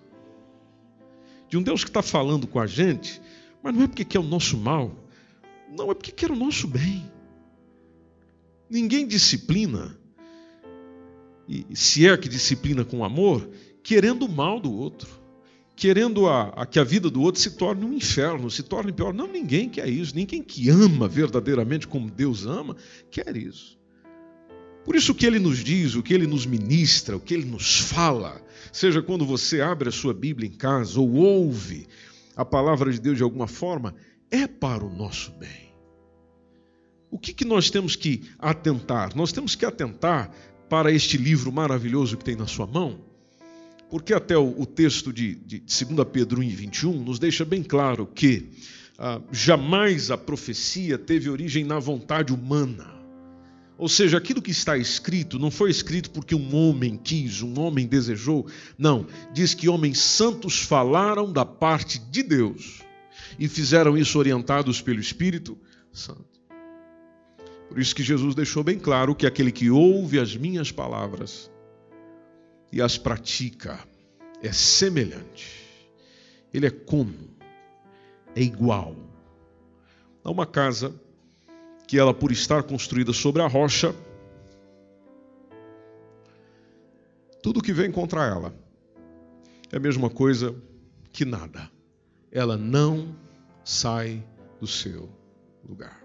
de 1.48 1.56
um 1.56 1.62
Deus 1.62 1.84
que 1.84 1.90
está 1.90 2.02
falando 2.02 2.48
com 2.48 2.58
a 2.58 2.66
gente, 2.66 3.22
mas 3.62 3.72
não 3.72 3.84
é 3.84 3.86
porque 3.86 4.04
quer 4.04 4.18
o 4.18 4.24
nosso 4.24 4.58
mal, 4.58 4.90
não 5.70 5.88
é 5.88 5.94
porque 5.94 6.10
quer 6.10 6.32
o 6.32 6.36
nosso 6.36 6.66
bem. 6.66 7.08
Ninguém 8.68 9.06
disciplina, 9.06 9.96
e 11.46 11.76
se 11.76 12.08
é 12.08 12.16
que 12.16 12.28
disciplina 12.28 12.84
com 12.84 13.04
amor, 13.04 13.48
querendo 13.84 14.24
o 14.24 14.28
mal 14.28 14.58
do 14.58 14.72
outro, 14.72 15.21
querendo 15.74 16.28
a, 16.28 16.48
a, 16.50 16.66
que 16.66 16.78
a 16.78 16.84
vida 16.84 17.10
do 17.10 17.20
outro 17.22 17.40
se 17.40 17.52
torne 17.52 17.84
um 17.84 17.92
inferno, 17.92 18.50
se 18.50 18.62
torne 18.62 18.92
pior. 18.92 19.12
Não, 19.12 19.26
ninguém 19.26 19.68
quer 19.68 19.88
isso. 19.88 20.14
Ninguém 20.14 20.42
que 20.42 20.68
ama 20.68 21.08
verdadeiramente 21.08 21.86
como 21.88 22.10
Deus 22.10 22.46
ama, 22.46 22.76
quer 23.10 23.36
isso. 23.36 23.78
Por 24.84 24.96
isso 24.96 25.12
o 25.12 25.14
que 25.14 25.26
ele 25.26 25.38
nos 25.38 25.58
diz, 25.58 25.94
o 25.94 26.02
que 26.02 26.12
ele 26.12 26.26
nos 26.26 26.44
ministra, 26.44 27.16
o 27.16 27.20
que 27.20 27.34
ele 27.34 27.44
nos 27.44 27.78
fala, 27.78 28.42
seja 28.72 29.00
quando 29.00 29.24
você 29.24 29.60
abre 29.60 29.88
a 29.88 29.92
sua 29.92 30.12
Bíblia 30.12 30.48
em 30.48 30.52
casa 30.52 30.98
ou 30.98 31.12
ouve 31.14 31.86
a 32.36 32.44
palavra 32.44 32.90
de 32.90 33.00
Deus 33.00 33.16
de 33.16 33.22
alguma 33.22 33.46
forma, 33.46 33.94
é 34.30 34.46
para 34.46 34.84
o 34.84 34.92
nosso 34.92 35.30
bem. 35.32 35.72
O 37.10 37.18
que, 37.18 37.32
que 37.32 37.44
nós 37.44 37.70
temos 37.70 37.94
que 37.94 38.22
atentar? 38.38 39.14
Nós 39.14 39.30
temos 39.30 39.54
que 39.54 39.66
atentar 39.66 40.34
para 40.68 40.90
este 40.90 41.18
livro 41.18 41.52
maravilhoso 41.52 42.16
que 42.16 42.24
tem 42.24 42.34
na 42.34 42.46
sua 42.46 42.66
mão, 42.66 43.04
porque 43.92 44.14
até 44.14 44.38
o, 44.38 44.58
o 44.58 44.64
texto 44.64 45.12
de, 45.12 45.34
de 45.34 45.58
2 45.58 46.08
Pedro 46.10 46.40
1, 46.40 46.48
21 46.48 47.04
nos 47.04 47.18
deixa 47.18 47.44
bem 47.44 47.62
claro 47.62 48.06
que 48.06 48.48
ah, 48.98 49.20
jamais 49.30 50.10
a 50.10 50.16
profecia 50.16 50.96
teve 50.96 51.28
origem 51.28 51.62
na 51.62 51.78
vontade 51.78 52.32
humana. 52.32 52.90
Ou 53.76 53.90
seja, 53.90 54.16
aquilo 54.16 54.40
que 54.40 54.50
está 54.50 54.78
escrito 54.78 55.38
não 55.38 55.50
foi 55.50 55.70
escrito 55.70 56.10
porque 56.10 56.34
um 56.34 56.56
homem 56.56 56.96
quis, 56.96 57.42
um 57.42 57.60
homem 57.60 57.86
desejou. 57.86 58.46
Não, 58.78 59.06
diz 59.30 59.52
que 59.52 59.68
homens 59.68 59.98
santos 59.98 60.62
falaram 60.62 61.30
da 61.30 61.44
parte 61.44 61.98
de 61.98 62.22
Deus 62.22 62.80
e 63.38 63.46
fizeram 63.46 63.98
isso 63.98 64.18
orientados 64.18 64.80
pelo 64.80 65.00
Espírito 65.00 65.58
Santo. 65.92 66.40
Por 67.68 67.78
isso 67.78 67.94
que 67.94 68.02
Jesus 68.02 68.34
deixou 68.34 68.64
bem 68.64 68.78
claro 68.78 69.14
que 69.14 69.26
aquele 69.26 69.52
que 69.52 69.68
ouve 69.68 70.18
as 70.18 70.34
minhas 70.34 70.72
palavras 70.72 71.51
e 72.72 72.80
as 72.80 72.96
pratica 72.96 73.78
é 74.42 74.50
semelhante. 74.50 75.62
Ele 76.52 76.66
é 76.66 76.70
como? 76.70 77.14
É 78.34 78.40
igual 78.40 78.96
a 80.24 80.30
uma 80.30 80.46
casa 80.46 80.94
que 81.86 81.98
ela 81.98 82.14
por 82.14 82.32
estar 82.32 82.62
construída 82.62 83.12
sobre 83.12 83.42
a 83.42 83.46
rocha, 83.46 83.94
tudo 87.42 87.60
que 87.60 87.72
vem 87.72 87.90
contra 87.90 88.24
ela 88.24 88.54
é 89.70 89.76
a 89.76 89.80
mesma 89.80 90.08
coisa 90.08 90.54
que 91.12 91.24
nada. 91.24 91.70
Ela 92.30 92.56
não 92.56 93.14
sai 93.64 94.24
do 94.60 94.66
seu 94.66 95.08
lugar. 95.68 96.02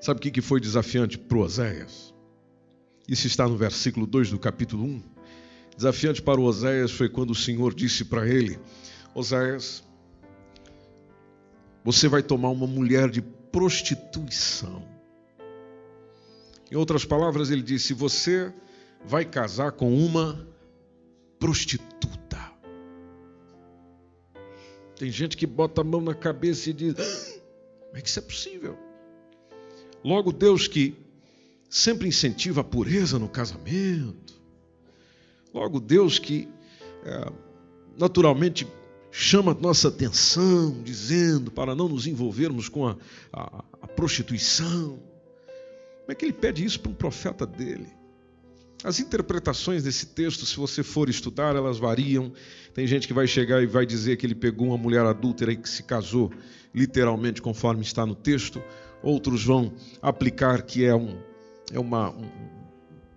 Sabe 0.00 0.18
o 0.18 0.32
que 0.32 0.40
foi 0.40 0.60
desafiante 0.60 1.16
para 1.16 1.38
Oséias? 1.38 2.11
Isso 3.12 3.26
está 3.26 3.46
no 3.46 3.58
versículo 3.58 4.06
2 4.06 4.30
do 4.30 4.38
capítulo 4.38 4.84
1. 4.84 5.02
Desafiante 5.76 6.22
para 6.22 6.40
Oséias 6.40 6.90
foi 6.90 7.10
quando 7.10 7.32
o 7.32 7.34
Senhor 7.34 7.74
disse 7.74 8.06
para 8.06 8.26
ele: 8.26 8.58
Oséias, 9.14 9.84
você 11.84 12.08
vai 12.08 12.22
tomar 12.22 12.48
uma 12.48 12.66
mulher 12.66 13.10
de 13.10 13.20
prostituição. 13.20 14.88
Em 16.70 16.74
outras 16.74 17.04
palavras, 17.04 17.50
ele 17.50 17.60
disse: 17.60 17.92
Você 17.92 18.50
vai 19.04 19.26
casar 19.26 19.72
com 19.72 19.94
uma 19.94 20.48
prostituta. 21.38 22.50
Tem 24.96 25.10
gente 25.10 25.36
que 25.36 25.46
bota 25.46 25.82
a 25.82 25.84
mão 25.84 26.00
na 26.00 26.14
cabeça 26.14 26.70
e 26.70 26.72
diz: 26.72 26.94
ah, 26.98 27.40
Como 27.88 27.98
é 27.98 28.00
que 28.00 28.08
isso 28.08 28.18
é 28.20 28.22
possível? 28.22 28.78
Logo, 30.02 30.32
Deus 30.32 30.66
que 30.66 31.01
sempre 31.72 32.06
incentiva 32.06 32.60
a 32.60 32.64
pureza 32.64 33.18
no 33.18 33.30
casamento. 33.30 34.38
Logo, 35.54 35.80
Deus 35.80 36.18
que 36.18 36.46
é, 37.02 37.32
naturalmente 37.98 38.68
chama 39.10 39.56
nossa 39.58 39.88
atenção, 39.88 40.82
dizendo 40.82 41.50
para 41.50 41.74
não 41.74 41.88
nos 41.88 42.06
envolvermos 42.06 42.68
com 42.68 42.86
a, 42.86 42.96
a, 43.32 43.64
a 43.80 43.86
prostituição. 43.86 44.98
Como 46.00 46.10
é 46.10 46.14
que 46.14 46.26
ele 46.26 46.34
pede 46.34 46.62
isso 46.62 46.78
para 46.78 46.92
um 46.92 46.94
profeta 46.94 47.46
dele? 47.46 47.88
As 48.84 49.00
interpretações 49.00 49.82
desse 49.82 50.06
texto, 50.06 50.44
se 50.44 50.56
você 50.56 50.82
for 50.82 51.08
estudar, 51.08 51.56
elas 51.56 51.78
variam. 51.78 52.34
Tem 52.74 52.86
gente 52.86 53.06
que 53.06 53.14
vai 53.14 53.26
chegar 53.26 53.62
e 53.62 53.66
vai 53.66 53.86
dizer 53.86 54.18
que 54.18 54.26
ele 54.26 54.34
pegou 54.34 54.68
uma 54.68 54.78
mulher 54.78 55.06
adúltera 55.06 55.52
e 55.52 55.56
que 55.56 55.68
se 55.68 55.84
casou, 55.84 56.30
literalmente, 56.74 57.40
conforme 57.40 57.80
está 57.80 58.04
no 58.04 58.14
texto. 58.14 58.62
Outros 59.02 59.42
vão 59.42 59.72
aplicar 60.02 60.62
que 60.62 60.84
é, 60.84 60.94
um, 60.94 61.16
é 61.70 61.78
uma. 61.78 62.10
Um, 62.10 62.52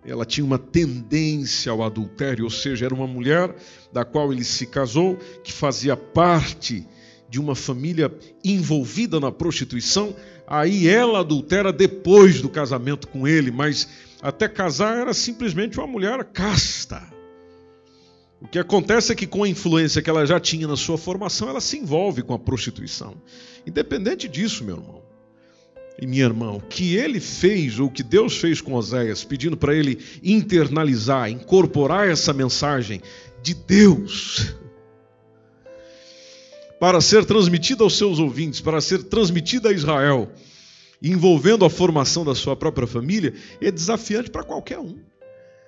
ela 0.04 0.24
tinha 0.24 0.44
uma 0.44 0.58
tendência 0.58 1.72
ao 1.72 1.82
adultério, 1.82 2.44
ou 2.44 2.50
seja, 2.50 2.84
era 2.84 2.94
uma 2.94 3.08
mulher 3.08 3.54
da 3.92 4.04
qual 4.04 4.32
ele 4.32 4.44
se 4.44 4.66
casou, 4.66 5.16
que 5.42 5.52
fazia 5.52 5.96
parte 5.96 6.86
de 7.28 7.40
uma 7.40 7.56
família 7.56 8.12
envolvida 8.44 9.18
na 9.18 9.32
prostituição. 9.32 10.14
Aí 10.46 10.86
ela 10.86 11.20
adultera 11.20 11.72
depois 11.72 12.40
do 12.40 12.48
casamento 12.48 13.08
com 13.08 13.26
ele, 13.26 13.50
mas 13.50 13.88
até 14.22 14.48
casar 14.48 14.96
era 14.96 15.12
simplesmente 15.12 15.76
uma 15.76 15.88
mulher 15.88 16.22
casta. 16.24 17.02
O 18.40 18.46
que 18.46 18.58
acontece 18.58 19.12
é 19.12 19.14
que, 19.14 19.26
com 19.26 19.42
a 19.42 19.48
influência 19.48 20.02
que 20.02 20.10
ela 20.10 20.26
já 20.26 20.38
tinha 20.38 20.68
na 20.68 20.76
sua 20.76 20.98
formação, 20.98 21.48
ela 21.48 21.60
se 21.60 21.78
envolve 21.78 22.22
com 22.22 22.34
a 22.34 22.38
prostituição. 22.38 23.16
Independente 23.66 24.28
disso, 24.28 24.62
meu 24.62 24.76
irmão, 24.76 25.02
e 26.00 26.06
minha 26.06 26.24
irmã, 26.24 26.52
o 26.52 26.60
que 26.60 26.94
ele 26.94 27.20
fez, 27.20 27.78
ou 27.78 27.86
o 27.86 27.90
que 27.90 28.02
Deus 28.02 28.36
fez 28.36 28.60
com 28.60 28.74
Oséias, 28.74 29.24
pedindo 29.24 29.56
para 29.56 29.74
ele 29.74 29.98
internalizar, 30.22 31.30
incorporar 31.30 32.08
essa 32.08 32.32
mensagem 32.32 33.00
de 33.42 33.54
Deus, 33.54 34.54
para 36.78 37.00
ser 37.00 37.24
transmitida 37.24 37.82
aos 37.82 37.96
seus 37.96 38.18
ouvintes, 38.18 38.60
para 38.60 38.80
ser 38.80 39.04
transmitida 39.04 39.70
a 39.70 39.72
Israel, 39.72 40.30
envolvendo 41.02 41.64
a 41.64 41.70
formação 41.70 42.24
da 42.24 42.34
sua 42.34 42.54
própria 42.54 42.86
família, 42.86 43.32
é 43.60 43.70
desafiante 43.70 44.30
para 44.30 44.44
qualquer 44.44 44.78
um. 44.78 44.98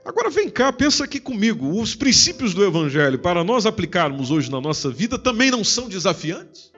Agora 0.05 0.31
vem 0.31 0.49
cá, 0.49 0.73
pensa 0.73 1.05
aqui 1.05 1.21
comigo, 1.21 1.81
os 1.81 1.95
princípios 1.95 2.53
do 2.53 2.65
Evangelho, 2.65 3.19
para 3.19 3.43
nós 3.43 3.67
aplicarmos 3.67 4.31
hoje 4.31 4.51
na 4.51 4.61
nossa 4.61 4.91
vida, 4.91 5.19
também 5.19 5.51
não 5.51 5.65
são 5.65 5.89
desafiantes? 5.89 6.73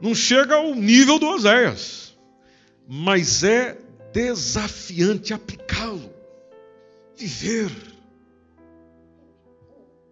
Não 0.00 0.14
chega 0.14 0.56
ao 0.56 0.74
nível 0.74 1.18
do 1.18 1.26
Oséias, 1.26 2.16
mas 2.86 3.42
é 3.42 3.78
desafiante 4.12 5.32
aplicá-lo, 5.32 6.12
viver. 7.16 7.70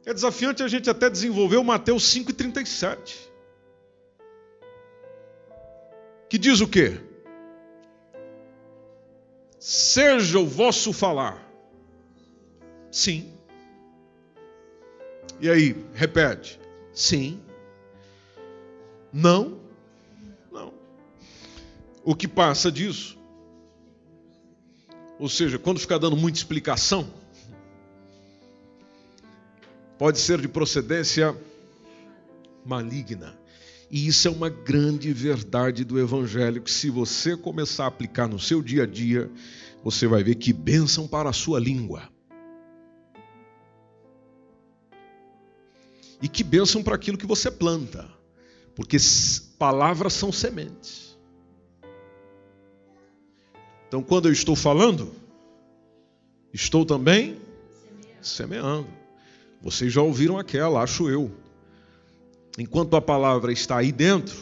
É 0.07 0.13
desafiante 0.13 0.63
a 0.63 0.69
gente 0.69 0.91
até 0.91 1.09
desenvolver 1.09 1.57
o 1.57 1.65
Mateus 1.65 2.03
5,37. 2.15 3.17
Que 6.29 6.39
diz 6.39 6.61
o 6.61 6.69
quê? 6.69 7.01
Seja 9.59 10.39
o 10.39 10.47
vosso 10.47 10.93
falar. 10.93 11.43
Sim. 12.91 13.33
E 15.41 15.49
aí, 15.49 15.75
repete. 15.95 16.61
Sim. 16.93 17.41
Não. 19.11 19.64
O 22.05 22.15
que 22.15 22.29
passa 22.29 22.71
disso? 22.71 23.19
Ou 25.19 25.29
seja, 25.29 25.59
quando 25.59 25.81
ficar 25.81 25.97
dando 25.97 26.17
muita 26.17 26.39
explicação, 26.39 27.09
pode 29.99 30.19
ser 30.19 30.41
de 30.41 30.49
procedência 30.49 31.35
maligna. 32.65 33.39
E 33.91 34.07
isso 34.07 34.29
é 34.29 34.31
uma 34.31 34.51
grande 34.51 35.13
verdade 35.13 35.85
do 35.85 35.99
Evangelho 35.99 36.61
que, 36.61 36.71
se 36.71 36.91
você 36.91 37.37
começar 37.37 37.85
a 37.85 37.89
aplicar 37.89 38.27
no 38.27 38.41
seu 38.41 38.61
dia 38.61 38.83
a 38.83 38.87
dia, 38.87 39.31
você 39.83 40.07
vai 40.07 40.23
ver 40.23 40.35
que 40.35 40.53
bênção 40.53 41.07
para 41.07 41.31
a 41.31 41.33
sua 41.33 41.61
língua. 41.61 42.11
E 46.21 46.29
que 46.29 46.43
bênção 46.43 46.83
para 46.83 46.97
aquilo 46.97 47.19
que 47.19 47.27
você 47.27 47.51
planta. 47.51 48.09
Porque 48.75 48.97
palavras 49.59 50.15
são 50.15 50.33
sementes. 50.33 51.04
Então, 53.95 54.03
quando 54.03 54.27
eu 54.27 54.33
estou 54.33 54.57
falando, 54.57 55.15
estou 56.53 56.85
também 56.85 57.41
semeando. 58.21 58.89
Vocês 59.63 59.93
já 59.93 60.03
ouviram 60.03 60.37
aquela, 60.37 60.83
acho 60.83 61.09
eu. 61.09 61.31
Enquanto 62.59 62.97
a 62.97 63.01
palavra 63.01 63.53
está 63.53 63.77
aí 63.77 63.93
dentro, 63.93 64.37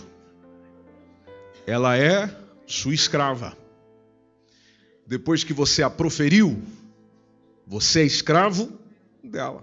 ela 1.67 1.99
é 1.99 2.35
sua 2.67 2.95
escrava. 2.95 3.55
Depois 5.07 5.45
que 5.45 5.53
você 5.53 5.83
a 5.83 5.91
proferiu, 5.91 6.59
você 7.67 8.01
é 8.01 8.07
escravo 8.07 8.73
dela. 9.23 9.62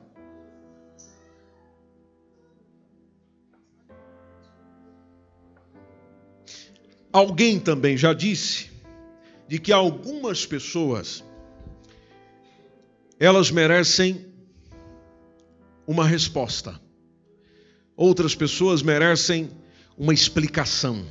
Alguém 7.11 7.59
também 7.59 7.97
já 7.97 8.13
disse 8.13 8.69
de 9.49 9.57
que 9.57 9.71
algumas 9.71 10.45
pessoas 10.45 11.23
elas 13.19 13.49
merecem 13.49 14.27
uma 15.87 16.05
resposta. 16.05 16.79
Outras 17.97 18.35
pessoas 18.35 18.83
merecem 18.83 19.49
uma 19.97 20.13
explicação. 20.13 21.03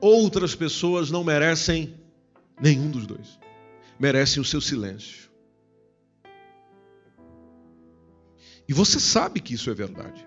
Outras 0.00 0.54
pessoas 0.54 1.10
não 1.10 1.24
merecem 1.24 1.92
nenhum 2.62 2.88
dos 2.88 3.04
dois. 3.04 3.40
Merecem 3.98 4.40
o 4.40 4.44
seu 4.44 4.60
silêncio. 4.60 5.28
E 8.68 8.72
você 8.72 9.00
sabe 9.00 9.40
que 9.40 9.54
isso 9.54 9.68
é 9.68 9.74
verdade. 9.74 10.24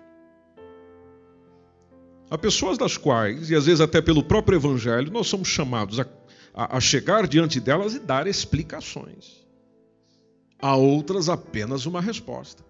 Há 2.30 2.36
pessoas 2.36 2.76
das 2.76 2.98
quais, 2.98 3.48
e 3.48 3.54
às 3.54 3.64
vezes 3.64 3.80
até 3.80 4.02
pelo 4.02 4.22
próprio 4.22 4.56
Evangelho, 4.56 5.10
nós 5.10 5.26
somos 5.26 5.48
chamados 5.48 5.98
a, 5.98 6.06
a, 6.54 6.76
a 6.76 6.80
chegar 6.80 7.26
diante 7.26 7.58
delas 7.58 7.94
e 7.94 7.98
dar 7.98 8.26
explicações. 8.26 9.44
Há 10.58 10.76
outras 10.76 11.28
apenas 11.28 11.84
uma 11.84 12.00
resposta. 12.00 12.64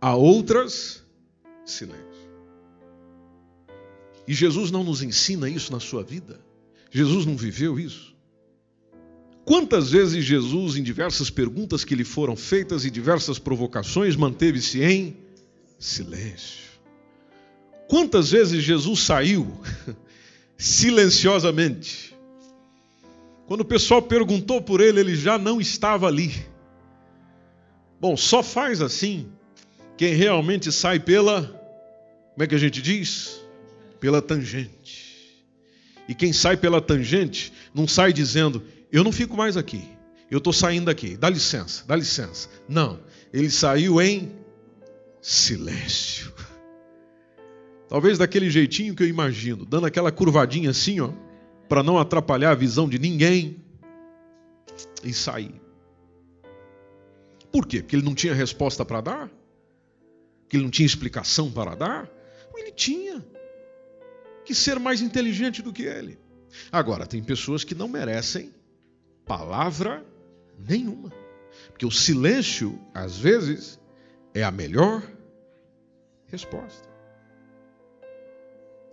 Há 0.00 0.14
outras 0.14 1.02
silêncio. 1.64 2.02
E 4.26 4.34
Jesus 4.34 4.70
não 4.70 4.84
nos 4.84 5.02
ensina 5.02 5.48
isso 5.48 5.72
na 5.72 5.80
sua 5.80 6.02
vida? 6.02 6.40
Jesus 6.90 7.26
não 7.26 7.36
viveu 7.36 7.78
isso? 7.78 8.12
Quantas 9.44 9.90
vezes 9.90 10.24
Jesus, 10.24 10.76
em 10.76 10.82
diversas 10.82 11.28
perguntas 11.28 11.84
que 11.84 11.96
lhe 11.96 12.04
foram 12.04 12.36
feitas 12.36 12.84
e 12.84 12.90
diversas 12.90 13.38
provocações, 13.38 14.14
manteve-se 14.14 14.82
em 14.82 15.16
silêncio? 15.78 16.62
Quantas 17.88 18.30
vezes 18.30 18.62
Jesus 18.62 19.00
saiu 19.00 19.60
silenciosamente? 20.56 22.11
Quando 23.52 23.60
o 23.60 23.66
pessoal 23.66 24.00
perguntou 24.00 24.62
por 24.62 24.80
ele, 24.80 25.00
ele 25.00 25.14
já 25.14 25.36
não 25.36 25.60
estava 25.60 26.06
ali. 26.06 26.32
Bom, 28.00 28.16
só 28.16 28.42
faz 28.42 28.80
assim 28.80 29.28
quem 29.94 30.14
realmente 30.14 30.72
sai 30.72 30.98
pela, 30.98 31.42
como 32.32 32.42
é 32.42 32.46
que 32.46 32.54
a 32.54 32.58
gente 32.58 32.80
diz? 32.80 33.44
Pela 34.00 34.22
tangente. 34.22 35.44
E 36.08 36.14
quem 36.14 36.32
sai 36.32 36.56
pela 36.56 36.80
tangente 36.80 37.52
não 37.74 37.86
sai 37.86 38.10
dizendo, 38.10 38.62
eu 38.90 39.04
não 39.04 39.12
fico 39.12 39.36
mais 39.36 39.54
aqui, 39.54 39.84
eu 40.30 40.38
estou 40.38 40.54
saindo 40.54 40.86
daqui, 40.86 41.14
dá 41.14 41.28
licença, 41.28 41.84
dá 41.86 41.94
licença. 41.94 42.48
Não, 42.66 43.00
ele 43.34 43.50
saiu 43.50 44.00
em 44.00 44.32
silêncio. 45.20 46.32
Talvez 47.86 48.16
daquele 48.16 48.48
jeitinho 48.48 48.94
que 48.94 49.02
eu 49.02 49.08
imagino, 49.08 49.66
dando 49.66 49.84
aquela 49.84 50.10
curvadinha 50.10 50.70
assim, 50.70 51.00
ó, 51.00 51.12
para 51.72 51.82
não 51.82 51.96
atrapalhar 51.96 52.50
a 52.50 52.54
visão 52.54 52.86
de 52.86 52.98
ninguém 52.98 53.56
e 55.02 55.10
sair. 55.14 55.58
Por 57.50 57.66
quê? 57.66 57.80
Porque 57.80 57.96
ele 57.96 58.04
não 58.04 58.14
tinha 58.14 58.34
resposta 58.34 58.84
para 58.84 59.00
dar? 59.00 59.30
Porque 60.42 60.58
ele 60.58 60.64
não 60.64 60.70
tinha 60.70 60.84
explicação 60.84 61.50
para 61.50 61.74
dar? 61.74 62.10
Ele 62.54 62.72
tinha 62.72 63.24
que 64.44 64.54
ser 64.54 64.78
mais 64.78 65.00
inteligente 65.00 65.62
do 65.62 65.72
que 65.72 65.84
ele. 65.84 66.18
Agora, 66.70 67.06
tem 67.06 67.24
pessoas 67.24 67.64
que 67.64 67.74
não 67.74 67.88
merecem 67.88 68.52
palavra 69.24 70.04
nenhuma. 70.68 71.10
Porque 71.68 71.86
o 71.86 71.90
silêncio, 71.90 72.78
às 72.92 73.16
vezes, 73.16 73.80
é 74.34 74.44
a 74.44 74.50
melhor 74.50 75.02
resposta 76.26 76.92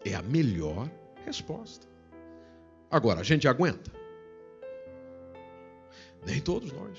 é 0.06 0.16
a 0.16 0.22
melhor 0.22 0.90
resposta. 1.26 1.89
Agora, 2.90 3.22
a 3.22 3.24
gente 3.24 3.48
aguenta? 3.48 3.92
Nem 6.26 6.40
todos 6.40 6.72
nós. 6.72 6.98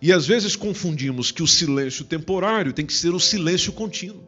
E 0.00 0.12
às 0.12 0.26
vezes 0.26 0.56
confundimos 0.56 1.30
que 1.30 1.42
o 1.42 1.46
silêncio 1.46 2.04
temporário 2.04 2.72
tem 2.72 2.86
que 2.86 2.92
ser 2.92 3.10
o 3.10 3.20
silêncio 3.20 3.72
contínuo. 3.72 4.26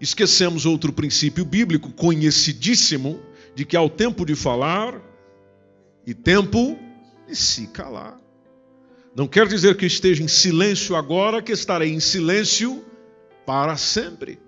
Esquecemos 0.00 0.64
outro 0.64 0.92
princípio 0.92 1.44
bíblico 1.44 1.92
conhecidíssimo 1.92 3.20
de 3.54 3.64
que 3.66 3.76
há 3.76 3.82
o 3.82 3.90
tempo 3.90 4.24
de 4.24 4.34
falar 4.34 5.00
e 6.06 6.14
tempo 6.14 6.78
de 7.28 7.36
se 7.36 7.66
calar. 7.66 8.18
Não 9.14 9.28
quer 9.28 9.46
dizer 9.46 9.76
que 9.76 9.84
esteja 9.84 10.22
em 10.22 10.28
silêncio 10.28 10.96
agora, 10.96 11.42
que 11.42 11.52
estarei 11.52 11.92
em 11.92 12.00
silêncio 12.00 12.84
para 13.44 13.76
sempre. 13.76 14.38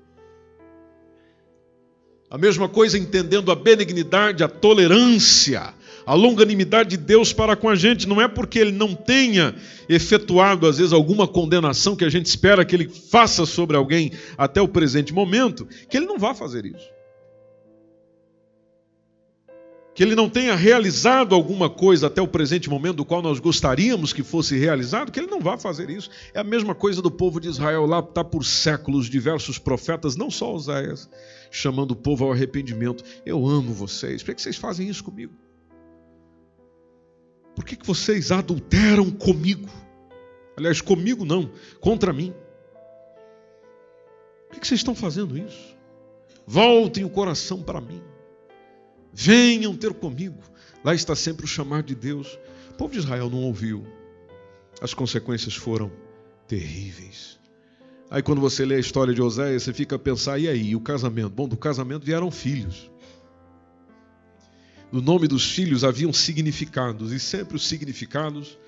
A 2.32 2.38
mesma 2.38 2.66
coisa 2.66 2.96
entendendo 2.96 3.52
a 3.52 3.54
benignidade, 3.54 4.42
a 4.42 4.48
tolerância, 4.48 5.74
a 6.06 6.14
longanimidade 6.14 6.88
de 6.88 6.96
Deus 6.96 7.30
para 7.30 7.54
com 7.54 7.68
a 7.68 7.74
gente. 7.74 8.08
Não 8.08 8.22
é 8.22 8.26
porque 8.26 8.58
Ele 8.58 8.72
não 8.72 8.94
tenha 8.94 9.54
efetuado, 9.86 10.66
às 10.66 10.78
vezes, 10.78 10.94
alguma 10.94 11.28
condenação 11.28 11.94
que 11.94 12.06
a 12.06 12.08
gente 12.08 12.24
espera 12.24 12.64
que 12.64 12.74
Ele 12.74 12.88
faça 12.88 13.44
sobre 13.44 13.76
alguém 13.76 14.12
até 14.38 14.62
o 14.62 14.66
presente 14.66 15.12
momento, 15.12 15.68
que 15.90 15.98
Ele 15.98 16.06
não 16.06 16.18
vá 16.18 16.32
fazer 16.32 16.64
isso 16.64 17.01
que 19.94 20.02
ele 20.02 20.14
não 20.14 20.28
tenha 20.28 20.54
realizado 20.54 21.34
alguma 21.34 21.68
coisa 21.68 22.06
até 22.06 22.22
o 22.22 22.26
presente 22.26 22.70
momento 22.70 22.96
do 22.96 23.04
qual 23.04 23.20
nós 23.20 23.38
gostaríamos 23.38 24.12
que 24.12 24.22
fosse 24.22 24.56
realizado, 24.58 25.12
que 25.12 25.20
ele 25.20 25.30
não 25.30 25.40
vá 25.40 25.58
fazer 25.58 25.90
isso. 25.90 26.08
É 26.32 26.40
a 26.40 26.44
mesma 26.44 26.74
coisa 26.74 27.02
do 27.02 27.10
povo 27.10 27.38
de 27.38 27.48
Israel 27.48 27.84
lá, 27.84 27.98
está 27.98 28.24
por 28.24 28.44
séculos 28.44 29.10
diversos 29.10 29.58
profetas, 29.58 30.16
não 30.16 30.30
só 30.30 30.54
Oséias, 30.54 31.10
chamando 31.50 31.90
o 31.90 31.96
povo 31.96 32.24
ao 32.24 32.32
arrependimento. 32.32 33.04
Eu 33.26 33.46
amo 33.46 33.72
vocês, 33.72 34.22
por 34.22 34.34
que 34.34 34.40
vocês 34.40 34.56
fazem 34.56 34.88
isso 34.88 35.04
comigo? 35.04 35.34
Por 37.54 37.64
que, 37.66 37.76
vocês 37.84 38.32
adulteram 38.32 39.10
comigo? 39.10 39.68
Aliás, 40.56 40.80
comigo 40.80 41.24
não, 41.24 41.50
contra 41.80 42.12
mim. 42.12 42.32
Por 44.48 44.58
que 44.58 44.66
vocês 44.66 44.80
estão 44.80 44.94
fazendo 44.94 45.36
isso? 45.36 45.76
Voltem 46.46 47.04
o 47.04 47.10
coração 47.10 47.62
para 47.62 47.80
mim. 47.80 48.02
Venham 49.12 49.76
ter 49.76 49.92
comigo. 49.92 50.42
Lá 50.84 50.94
está 50.94 51.14
sempre 51.14 51.44
o 51.44 51.48
chamar 51.48 51.82
de 51.82 51.94
Deus. 51.94 52.38
O 52.70 52.74
povo 52.74 52.92
de 52.92 52.98
Israel 52.98 53.28
não 53.28 53.42
ouviu. 53.42 53.86
As 54.80 54.94
consequências 54.94 55.54
foram 55.54 55.92
terríveis. 56.48 57.38
Aí 58.10 58.22
quando 58.22 58.40
você 58.40 58.64
lê 58.64 58.74
a 58.74 58.80
história 58.80 59.14
de 59.14 59.22
Oséias, 59.22 59.62
você 59.62 59.72
fica 59.72 59.96
a 59.96 59.98
pensar, 59.98 60.38
e 60.38 60.48
aí, 60.48 60.76
o 60.76 60.80
casamento? 60.80 61.30
Bom, 61.30 61.48
do 61.48 61.56
casamento 61.56 62.04
vieram 62.04 62.30
filhos. 62.30 62.90
No 64.90 65.00
nome 65.00 65.26
dos 65.26 65.50
filhos 65.50 65.82
haviam 65.82 66.12
significados, 66.12 67.12
e 67.12 67.18
sempre 67.18 67.56
os 67.56 67.66
significados 67.66 68.58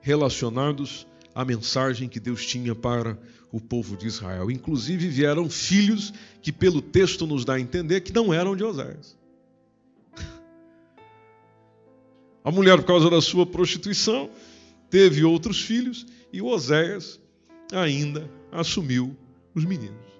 relacionados 0.00 1.04
à 1.34 1.44
mensagem 1.44 2.08
que 2.08 2.20
Deus 2.20 2.46
tinha 2.46 2.74
para 2.74 3.18
o 3.50 3.60
povo 3.60 3.96
de 3.96 4.06
Israel. 4.06 4.50
Inclusive 4.50 5.08
vieram 5.08 5.50
filhos 5.50 6.12
que, 6.40 6.52
pelo 6.52 6.80
texto, 6.80 7.26
nos 7.26 7.44
dá 7.44 7.54
a 7.54 7.60
entender 7.60 8.00
que 8.02 8.12
não 8.12 8.32
eram 8.32 8.54
de 8.54 8.62
Oséias. 8.62 9.19
A 12.44 12.50
mulher, 12.50 12.78
por 12.78 12.86
causa 12.86 13.10
da 13.10 13.20
sua 13.20 13.44
prostituição, 13.44 14.30
teve 14.88 15.24
outros 15.24 15.60
filhos 15.60 16.06
e 16.32 16.40
Oséias 16.40 17.20
ainda 17.72 18.30
assumiu 18.50 19.16
os 19.54 19.64
meninos. 19.64 20.10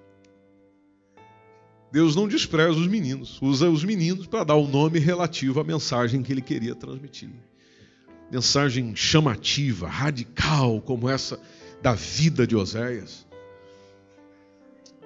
Deus 1.93 2.15
não 2.15 2.29
despreza 2.29 2.79
os 2.79 2.87
meninos, 2.87 3.41
usa 3.43 3.69
os 3.69 3.83
meninos 3.83 4.27
para 4.27 4.45
dar 4.45 4.55
o 4.55 4.69
nome 4.69 4.99
relativo 5.01 5.59
à 5.59 5.65
mensagem 5.65 6.23
que 6.23 6.33
ele 6.33 6.43
queria 6.43 6.75
transmitir. 6.75 7.31
Mensagem 8.31 8.95
chamativa, 8.95 9.89
radical, 9.89 10.81
como 10.83 11.09
essa 11.09 11.41
da 11.83 11.95
vida 11.95 12.47
de 12.47 12.55
Oséias. 12.55 13.27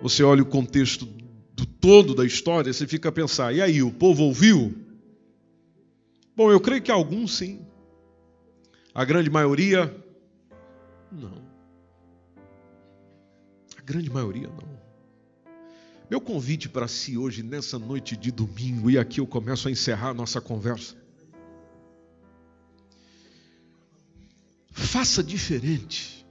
Você 0.02 0.22
olha 0.22 0.42
o 0.42 0.46
contexto 0.46 1.06
do 1.54 1.64
todo 1.64 2.14
da 2.14 2.26
história, 2.26 2.70
você 2.70 2.86
fica 2.86 3.08
a 3.08 3.12
pensar: 3.12 3.54
e 3.54 3.62
aí, 3.62 3.82
o 3.82 3.90
povo 3.90 4.24
ouviu? 4.24 4.74
Bom, 6.36 6.50
eu 6.50 6.60
creio 6.60 6.82
que 6.82 6.90
alguns 6.90 7.36
sim. 7.36 7.64
A 8.94 9.04
grande 9.04 9.30
maioria, 9.30 9.94
não. 11.10 11.44
A 13.76 13.82
grande 13.82 14.10
maioria, 14.10 14.48
não. 14.48 14.84
Meu 16.10 16.20
convite 16.20 16.68
para 16.68 16.86
si 16.86 17.16
hoje, 17.16 17.42
nessa 17.42 17.78
noite 17.78 18.16
de 18.16 18.30
domingo, 18.30 18.90
e 18.90 18.98
aqui 18.98 19.20
eu 19.20 19.26
começo 19.26 19.68
a 19.68 19.70
encerrar 19.70 20.10
a 20.10 20.14
nossa 20.14 20.40
conversa. 20.40 20.96
Faça 24.70 25.22
diferente 25.22 26.26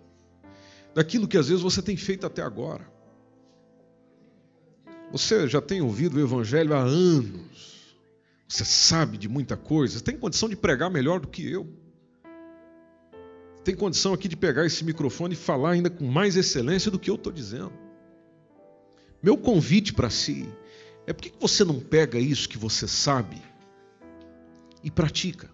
daquilo 0.94 1.28
que 1.28 1.38
às 1.38 1.48
vezes 1.48 1.64
você 1.64 1.82
tem 1.82 1.98
feito 1.98 2.26
até 2.26 2.42
agora. 2.42 2.88
Você 5.12 5.48
já 5.48 5.62
tem 5.62 5.82
ouvido 5.82 6.18
o 6.18 6.22
Evangelho 6.22 6.74
há 6.74 6.80
anos. 6.80 7.73
Você 8.54 8.66
sabe 8.66 9.18
de 9.18 9.28
muita 9.28 9.58
coisa. 9.58 10.00
Tem 10.00 10.16
condição 10.16 10.48
de 10.48 10.56
pregar 10.56 10.88
melhor 10.88 11.20
do 11.20 11.28
que 11.28 11.52
eu. 11.52 11.68
Tem 13.64 13.76
condição 13.76 14.14
aqui 14.14 14.28
de 14.28 14.38
pegar 14.38 14.64
esse 14.64 14.84
microfone 14.84 15.34
e 15.34 15.36
falar 15.36 15.72
ainda 15.72 15.90
com 15.90 16.06
mais 16.06 16.38
excelência 16.38 16.92
do 16.92 17.00
que 17.00 17.10
eu 17.10 17.16
estou 17.16 17.34
dizendo. 17.34 17.74
Meu 19.24 19.36
convite 19.38 19.92
para 19.92 20.12
si 20.12 20.48
é 21.08 21.14
por 21.14 21.24
que 21.24 21.34
você 21.40 21.64
não 21.64 21.80
pega 21.80 22.20
isso 22.20 22.48
que 22.48 22.60
você 22.60 22.88
sabe 22.88 23.42
e 24.84 24.92
pratica? 24.92 25.50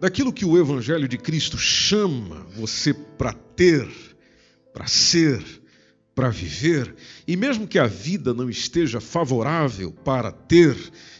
Daquilo 0.00 0.32
que 0.32 0.46
o 0.46 0.56
Evangelho 0.56 1.06
de 1.06 1.18
Cristo 1.18 1.58
chama 1.58 2.36
você 2.56 2.94
para 2.94 3.34
ter, 3.34 3.86
para 4.72 4.86
ser, 4.86 5.44
para 6.16 6.30
viver, 6.30 6.96
e 7.28 7.36
mesmo 7.36 7.68
que 7.68 7.78
a 7.78 7.86
vida 7.86 8.32
não 8.32 8.48
esteja 8.48 9.02
favorável 9.02 9.92
para 9.92 10.32
ter 10.32 10.74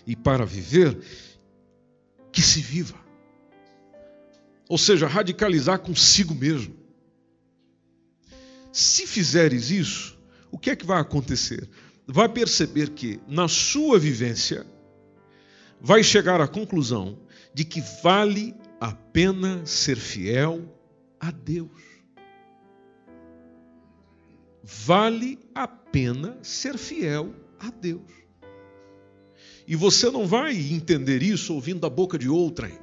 e 0.07 0.17
para 0.17 0.47
viver, 0.47 0.99
que 2.33 2.41
se 2.41 2.63
viva. 2.63 2.97
Ou 4.67 4.79
seja, 4.79 5.07
radicalizar 5.07 5.81
consigo 5.81 6.35
mesmo. 6.35 6.75
Se 8.73 9.07
fizeres 9.07 9.71
isso, 9.71 10.19
o 10.51 10.59
que 10.59 10.71
é 10.71 10.77
que 10.77 10.87
vai 10.87 10.99
acontecer? 10.99 11.69
Vai 12.07 12.31
perceber 12.31 12.89
que, 12.91 13.21
na 13.29 13.49
sua 13.49 13.99
vivência, 13.99 14.67
vai 15.79 16.03
chegar 16.03 16.41
à 16.41 16.49
conclusão 16.49 17.19
de 17.53 17.67
que 17.67 17.83
vale 18.03 18.55
a 18.81 18.93
pena 18.93 19.61
ser 19.67 19.97
fiel 19.99 20.75
a 21.21 21.31
Deus 21.31 21.86
vale 24.67 25.39
a 25.55 25.67
pena 25.69 26.37
ser 26.43 26.77
fiel 26.77 27.33
a 27.61 27.71
Deus. 27.71 28.11
E 29.67 29.75
você 29.77 30.11
não 30.11 30.27
vai 30.27 30.57
entender 30.57 31.23
isso 31.23 31.55
ouvindo 31.55 31.81
da 31.81 31.89
boca 31.89 32.19
de 32.19 32.29
outrem, 32.29 32.77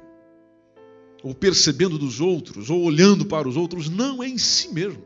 ou 1.22 1.34
percebendo 1.34 1.98
dos 1.98 2.22
outros, 2.22 2.70
ou 2.70 2.82
olhando 2.82 3.26
para 3.26 3.46
os 3.46 3.54
outros, 3.56 3.90
não 3.90 4.22
é 4.22 4.28
em 4.28 4.38
si 4.38 4.72
mesmo. 4.72 5.04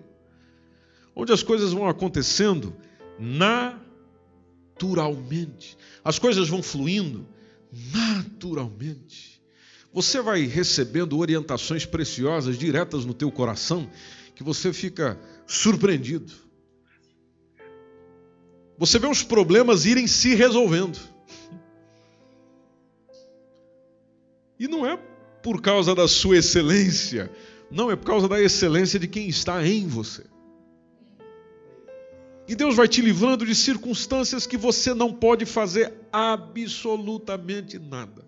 Onde 1.14 1.32
as 1.32 1.42
coisas 1.42 1.72
vão 1.72 1.88
acontecendo 1.88 2.76
naturalmente, 3.18 5.76
as 6.04 6.18
coisas 6.18 6.48
vão 6.48 6.62
fluindo 6.62 7.26
naturalmente. 7.92 9.42
Você 9.92 10.20
vai 10.20 10.46
recebendo 10.46 11.18
orientações 11.18 11.84
preciosas 11.84 12.56
diretas 12.56 13.04
no 13.04 13.14
teu 13.14 13.32
coração 13.32 13.90
que 14.34 14.44
você 14.44 14.72
fica 14.72 15.18
surpreendido 15.46 16.47
você 18.78 18.98
vê 18.98 19.06
os 19.08 19.22
problemas 19.22 19.84
irem 19.84 20.06
se 20.06 20.34
resolvendo. 20.34 20.98
E 24.58 24.68
não 24.68 24.86
é 24.86 24.96
por 25.42 25.60
causa 25.60 25.94
da 25.94 26.06
sua 26.06 26.38
excelência, 26.38 27.30
não, 27.70 27.90
é 27.90 27.96
por 27.96 28.06
causa 28.06 28.28
da 28.28 28.40
excelência 28.40 28.98
de 28.98 29.08
quem 29.08 29.28
está 29.28 29.66
em 29.66 29.86
você. 29.86 30.24
E 32.46 32.54
Deus 32.54 32.76
vai 32.76 32.88
te 32.88 33.02
livrando 33.02 33.44
de 33.44 33.54
circunstâncias 33.54 34.46
que 34.46 34.56
você 34.56 34.94
não 34.94 35.12
pode 35.12 35.44
fazer 35.44 35.92
absolutamente 36.12 37.78
nada 37.78 38.27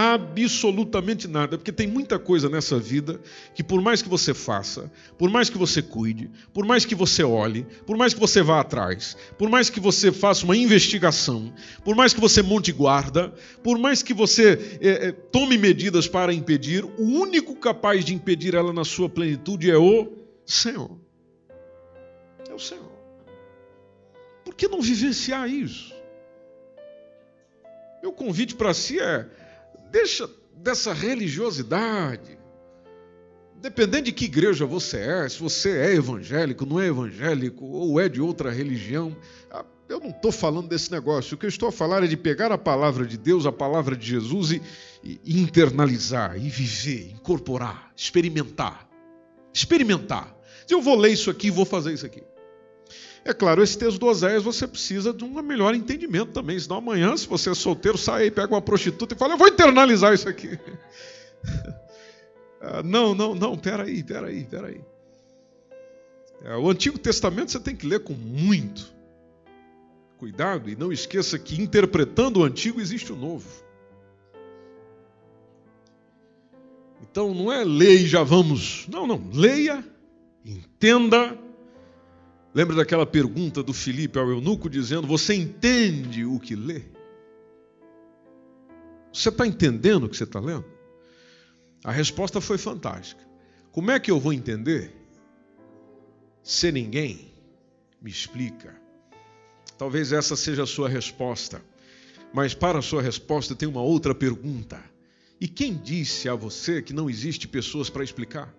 absolutamente 0.00 1.26
nada, 1.26 1.58
porque 1.58 1.72
tem 1.72 1.88
muita 1.88 2.20
coisa 2.20 2.48
nessa 2.48 2.78
vida 2.78 3.20
que, 3.52 3.64
por 3.64 3.82
mais 3.82 4.00
que 4.00 4.08
você 4.08 4.32
faça, 4.32 4.88
por 5.18 5.28
mais 5.28 5.50
que 5.50 5.58
você 5.58 5.82
cuide, 5.82 6.30
por 6.54 6.64
mais 6.64 6.84
que 6.84 6.94
você 6.94 7.24
olhe, 7.24 7.66
por 7.84 7.96
mais 7.96 8.14
que 8.14 8.20
você 8.20 8.40
vá 8.40 8.60
atrás, 8.60 9.16
por 9.36 9.50
mais 9.50 9.68
que 9.68 9.80
você 9.80 10.12
faça 10.12 10.44
uma 10.44 10.56
investigação, 10.56 11.52
por 11.84 11.96
mais 11.96 12.14
que 12.14 12.20
você 12.20 12.42
monte 12.42 12.70
guarda, 12.70 13.34
por 13.60 13.76
mais 13.76 14.00
que 14.00 14.14
você 14.14 14.78
é, 14.80 15.10
tome 15.10 15.58
medidas 15.58 16.06
para 16.06 16.32
impedir, 16.32 16.84
o 16.84 17.02
único 17.02 17.56
capaz 17.56 18.04
de 18.04 18.14
impedir 18.14 18.54
ela 18.54 18.72
na 18.72 18.84
sua 18.84 19.08
plenitude 19.08 19.68
é 19.68 19.78
o 19.78 20.12
Senhor. 20.46 20.96
É 22.48 22.54
o 22.54 22.58
Senhor. 22.60 22.92
Por 24.44 24.54
que 24.54 24.68
não 24.68 24.80
vivenciar 24.80 25.50
isso? 25.50 25.92
Meu 28.00 28.12
convite 28.12 28.54
para 28.54 28.72
si 28.72 29.00
é 29.00 29.26
Deixa 29.90 30.28
dessa 30.56 30.92
religiosidade. 30.92 32.38
Dependendo 33.60 34.04
de 34.04 34.12
que 34.12 34.26
igreja 34.26 34.64
você 34.64 34.98
é, 34.98 35.28
se 35.28 35.40
você 35.40 35.70
é 35.70 35.94
evangélico, 35.94 36.64
não 36.64 36.78
é 36.78 36.86
evangélico, 36.86 37.64
ou 37.64 38.00
é 38.00 38.08
de 38.08 38.20
outra 38.20 38.52
religião, 38.52 39.16
ah, 39.50 39.64
eu 39.88 39.98
não 39.98 40.10
estou 40.10 40.30
falando 40.30 40.68
desse 40.68 40.92
negócio. 40.92 41.34
O 41.34 41.38
que 41.38 41.46
eu 41.46 41.48
estou 41.48 41.68
a 41.68 41.72
falar 41.72 42.04
é 42.04 42.06
de 42.06 42.16
pegar 42.16 42.52
a 42.52 42.58
palavra 42.58 43.04
de 43.04 43.16
Deus, 43.16 43.46
a 43.46 43.52
palavra 43.52 43.96
de 43.96 44.06
Jesus 44.06 44.52
e, 44.52 44.62
e 45.02 45.40
internalizar, 45.40 46.36
e 46.36 46.48
viver, 46.48 47.10
incorporar, 47.10 47.90
experimentar. 47.96 48.88
Experimentar. 49.52 50.36
Se 50.66 50.74
eu 50.74 50.82
vou 50.82 50.96
ler 50.96 51.12
isso 51.12 51.30
aqui, 51.30 51.50
vou 51.50 51.64
fazer 51.64 51.94
isso 51.94 52.06
aqui. 52.06 52.22
É 53.24 53.32
claro, 53.34 53.62
esse 53.62 53.76
texto 53.76 53.98
do 53.98 54.06
Oséias 54.06 54.42
você 54.42 54.66
precisa 54.66 55.12
de 55.12 55.24
um 55.24 55.42
melhor 55.42 55.74
entendimento 55.74 56.32
também. 56.32 56.58
Senão 56.58 56.78
amanhã, 56.78 57.16
se 57.16 57.26
você 57.26 57.50
é 57.50 57.54
solteiro, 57.54 57.98
sai 57.98 58.24
aí, 58.24 58.30
pega 58.30 58.54
uma 58.54 58.62
prostituta 58.62 59.14
e 59.14 59.18
fala, 59.18 59.34
eu 59.34 59.38
vou 59.38 59.48
internalizar 59.48 60.14
isso 60.14 60.28
aqui. 60.28 60.58
Ah, 62.60 62.82
não, 62.82 63.14
não, 63.14 63.36
não, 63.36 63.56
peraí, 63.56 64.02
peraí, 64.02 64.44
peraí. 64.44 64.80
É, 66.42 66.56
o 66.56 66.68
Antigo 66.68 66.98
Testamento 66.98 67.52
você 67.52 67.60
tem 67.60 67.76
que 67.76 67.86
ler 67.86 68.00
com 68.00 68.14
muito 68.14 68.92
cuidado 70.18 70.68
e 70.68 70.74
não 70.74 70.92
esqueça 70.92 71.38
que 71.38 71.62
interpretando 71.62 72.40
o 72.40 72.44
Antigo 72.44 72.80
existe 72.80 73.12
o 73.12 73.16
Novo. 73.16 73.48
Então 77.00 77.32
não 77.32 77.50
é 77.52 77.64
ler 77.64 78.00
e 78.00 78.06
já 78.06 78.22
vamos. 78.22 78.86
Não, 78.88 79.06
não. 79.06 79.30
Leia, 79.32 79.84
entenda 80.44 81.38
Lembra 82.58 82.74
daquela 82.74 83.06
pergunta 83.06 83.62
do 83.62 83.72
Filipe 83.72 84.18
ao 84.18 84.28
eunuco 84.28 84.68
dizendo: 84.68 85.06
Você 85.06 85.32
entende 85.32 86.24
o 86.24 86.40
que 86.40 86.56
lê? 86.56 86.82
Você 89.12 89.28
está 89.28 89.46
entendendo 89.46 90.02
o 90.02 90.08
que 90.08 90.16
você 90.16 90.24
está 90.24 90.40
lendo? 90.40 90.64
A 91.84 91.92
resposta 91.92 92.40
foi 92.40 92.58
fantástica. 92.58 93.24
Como 93.70 93.92
é 93.92 94.00
que 94.00 94.10
eu 94.10 94.18
vou 94.18 94.32
entender 94.32 94.92
se 96.42 96.72
ninguém 96.72 97.32
me 98.02 98.10
explica? 98.10 98.74
Talvez 99.78 100.10
essa 100.10 100.34
seja 100.34 100.64
a 100.64 100.66
sua 100.66 100.88
resposta. 100.88 101.62
Mas 102.34 102.54
para 102.54 102.80
a 102.80 102.82
sua 102.82 103.00
resposta 103.00 103.54
tem 103.54 103.68
uma 103.68 103.82
outra 103.82 104.16
pergunta. 104.16 104.82
E 105.40 105.46
quem 105.46 105.76
disse 105.76 106.28
a 106.28 106.34
você 106.34 106.82
que 106.82 106.92
não 106.92 107.08
existe 107.08 107.46
pessoas 107.46 107.88
para 107.88 108.02
explicar? 108.02 108.52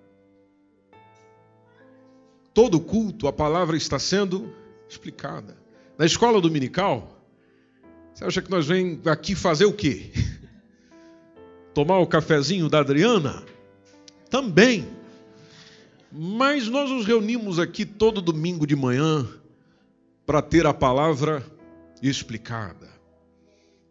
Todo 2.60 2.78
culto 2.78 3.26
a 3.26 3.32
palavra 3.32 3.78
está 3.78 3.98
sendo 3.98 4.54
explicada. 4.90 5.56
Na 5.98 6.06
escola 6.06 6.42
dominical, 6.42 7.18
você 8.14 8.26
acha 8.26 8.42
que 8.42 8.52
nós 8.52 8.68
vem 8.68 9.00
aqui 9.06 9.34
fazer 9.34 9.64
o 9.64 9.72
quê? 9.72 10.12
Tomar 11.74 12.00
o 12.00 12.06
cafezinho 12.06 12.68
da 12.68 12.80
Adriana? 12.80 13.46
Também. 14.30 14.86
Mas 16.12 16.68
nós 16.68 16.90
nos 16.90 17.06
reunimos 17.06 17.60
aqui 17.60 17.86
todo 17.86 18.22
domingo 18.22 18.68
de 18.68 18.76
manhã 18.76 19.26
para 20.26 20.42
ter 20.42 20.68
a 20.68 20.74
palavra 20.74 21.42
explicada. 22.02 22.90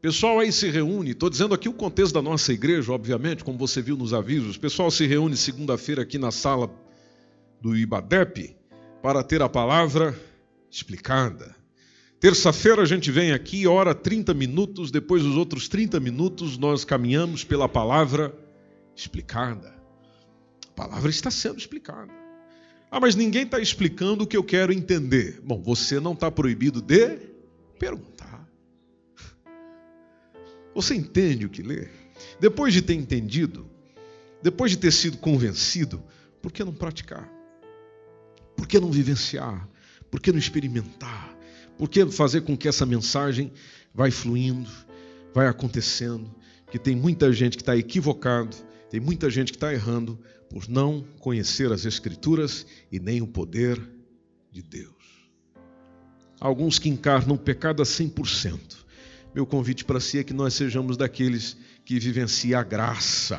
Pessoal 0.03 0.41
aí 0.41 0.53
se 0.53 0.69
reúne, 0.69 1.13
estou 1.13 1.31
dizendo 1.31 1.55
aqui 1.55 1.71
o 1.71 1.73
contexto 1.73 2.13
da 2.13 2.21
nossa 2.21 2.53
igreja, 2.53 2.93
obviamente, 2.93 3.43
como 3.43 3.57
você 3.57 3.81
viu 3.81 3.97
nos 3.97 4.13
avisos. 4.13 4.57
O 4.57 4.61
pessoal 4.61 4.91
se 4.91 5.07
reúne 5.07 5.39
segunda-feira 5.39 6.03
aqui 6.03 6.19
na 6.19 6.31
sala 6.31 6.71
do 7.63 7.75
IBADEP 7.75 8.58
para 9.03 9.23
ter 9.23 9.43
a 9.43 9.49
palavra 9.49 10.19
explicada. 10.71 11.55
Terça-feira 12.21 12.83
a 12.83 12.85
gente 12.85 13.13
vem 13.13 13.33
aqui, 13.33 13.67
ora 13.67 13.95
30 13.95 14.35
minutos, 14.35 14.91
depois 14.91 15.25
os 15.25 15.37
outros 15.37 15.69
30 15.69 16.01
minutos 16.01 16.59
nós 16.59 16.85
caminhamos 16.85 17.45
pela 17.45 17.69
palavra 17.69 18.37
explicada. 18.97 19.73
A 20.69 20.73
palavra 20.75 21.11
está 21.11 21.31
sendo 21.31 21.59
explicada. 21.59 22.13
Ah, 22.91 22.99
mas 22.99 23.15
ninguém 23.15 23.45
está 23.45 23.61
explicando 23.61 24.25
o 24.25 24.27
que 24.27 24.37
eu 24.37 24.43
quero 24.43 24.73
entender. 24.73 25.41
Bom, 25.45 25.63
você 25.63 26.01
não 26.01 26.13
está 26.13 26.31
proibido 26.31 26.81
de 26.81 27.19
perguntar. 27.79 28.49
Você 30.75 30.95
entende 30.95 31.47
o 31.47 31.51
que 31.51 31.63
lê? 31.63 31.89
Depois 32.41 32.73
de 32.73 32.83
ter 32.83 32.95
entendido, 32.95 33.69
depois 34.43 34.73
de 34.73 34.79
ter 34.79 34.93
sido 34.93 35.19
convencido, 35.19 36.03
por 36.43 36.51
que 36.51 36.65
não 36.65 36.75
praticar? 36.75 37.38
Por 38.59 38.67
que 38.67 38.81
não 38.81 38.91
vivenciar? 38.91 39.69
Por 40.11 40.21
que 40.21 40.33
não 40.33 40.39
experimentar? 40.39 41.33
Por 41.79 41.89
que 41.89 42.05
fazer 42.11 42.41
com 42.41 42.57
que 42.57 42.67
essa 42.67 42.85
mensagem 42.85 43.53
vai 43.95 44.11
fluindo, 44.11 44.69
vai 45.33 45.47
acontecendo? 45.47 46.29
Que 46.69 46.77
tem 46.77 46.97
muita 46.97 47.33
gente 47.33 47.57
que 47.57 47.63
está 47.63 47.77
equivocado, 47.77 48.57
tem 48.91 48.99
muita 48.99 49.31
gente 49.31 49.53
que 49.53 49.57
está 49.57 49.73
errando 49.73 50.19
por 50.51 50.69
não 50.69 51.07
conhecer 51.21 51.71
as 51.71 51.85
Escrituras 51.85 52.67
e 52.91 52.99
nem 52.99 53.23
o 53.23 53.29
poder 53.29 53.81
de 54.51 54.61
Deus. 54.61 54.93
Alguns 56.41 56.81
que 56.81 56.89
encarnam 56.89 57.37
o 57.37 57.39
pecado 57.39 57.81
a 57.81 57.87
100%. 57.87 58.59
Meu 59.33 59.47
convite 59.47 59.85
para 59.85 60.01
si 60.01 60.19
é 60.19 60.25
que 60.25 60.35
nós 60.35 60.55
sejamos 60.55 60.97
daqueles 60.97 61.57
que 61.85 62.01
vivenciam 62.01 62.59
a 62.59 62.65
graça 62.65 63.39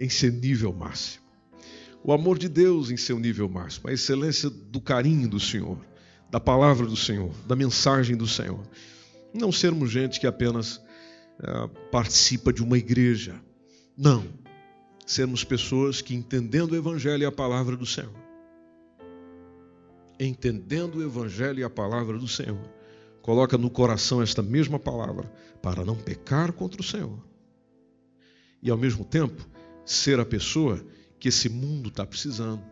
em 0.00 0.08
seu 0.08 0.32
nível 0.32 0.72
máximo. 0.72 1.27
O 2.02 2.12
amor 2.12 2.38
de 2.38 2.48
Deus 2.48 2.90
em 2.90 2.96
seu 2.96 3.18
nível 3.18 3.48
máximo, 3.48 3.90
a 3.90 3.92
excelência 3.92 4.48
do 4.48 4.80
carinho 4.80 5.28
do 5.28 5.40
Senhor, 5.40 5.78
da 6.30 6.38
palavra 6.38 6.86
do 6.86 6.96
Senhor, 6.96 7.32
da 7.46 7.56
mensagem 7.56 8.16
do 8.16 8.26
Senhor. 8.26 8.60
Não 9.34 9.50
sermos 9.50 9.90
gente 9.90 10.20
que 10.20 10.26
apenas 10.26 10.76
uh, 10.76 11.68
participa 11.90 12.52
de 12.52 12.62
uma 12.62 12.78
igreja. 12.78 13.40
Não. 13.96 14.24
Sermos 15.06 15.42
pessoas 15.42 16.00
que, 16.00 16.14
entendendo 16.14 16.72
o 16.72 16.76
Evangelho 16.76 17.22
e 17.22 17.26
a 17.26 17.32
palavra 17.32 17.76
do 17.76 17.86
Senhor, 17.86 18.14
entendendo 20.20 20.96
o 20.96 21.02
Evangelho 21.02 21.60
e 21.60 21.64
a 21.64 21.70
palavra 21.70 22.18
do 22.18 22.28
Senhor, 22.28 22.60
coloca 23.22 23.56
no 23.56 23.70
coração 23.70 24.22
esta 24.22 24.42
mesma 24.42 24.78
palavra 24.78 25.30
para 25.62 25.84
não 25.84 25.96
pecar 25.96 26.52
contra 26.52 26.80
o 26.80 26.84
Senhor. 26.84 27.18
E 28.62 28.70
ao 28.70 28.76
mesmo 28.76 29.04
tempo, 29.04 29.46
ser 29.84 30.20
a 30.20 30.24
pessoa 30.24 30.84
que 31.18 31.28
esse 31.28 31.48
mundo 31.48 31.88
está 31.88 32.06
precisando, 32.06 32.62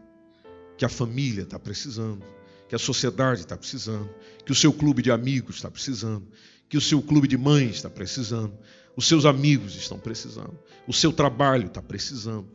que 0.76 0.84
a 0.84 0.88
família 0.88 1.42
está 1.42 1.58
precisando, 1.58 2.24
que 2.68 2.74
a 2.74 2.78
sociedade 2.78 3.40
está 3.40 3.56
precisando, 3.56 4.08
que 4.44 4.52
o 4.52 4.54
seu 4.54 4.72
clube 4.72 5.02
de 5.02 5.10
amigos 5.10 5.56
está 5.56 5.70
precisando, 5.70 6.26
que 6.68 6.76
o 6.76 6.80
seu 6.80 7.00
clube 7.00 7.28
de 7.28 7.36
mães 7.36 7.76
está 7.76 7.90
precisando, 7.90 8.56
os 8.96 9.06
seus 9.06 9.24
amigos 9.24 9.76
estão 9.76 9.98
precisando, 9.98 10.58
o 10.86 10.92
seu 10.92 11.12
trabalho 11.12 11.66
está 11.66 11.82
precisando. 11.82 12.48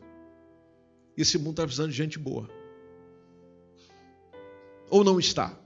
Esse 1.15 1.37
mundo 1.37 1.51
está 1.51 1.63
precisando 1.63 1.91
de 1.91 1.97
gente 1.97 2.17
boa. 2.17 2.49
Ou 4.89 5.03
não 5.03 5.19
está? 5.19 5.57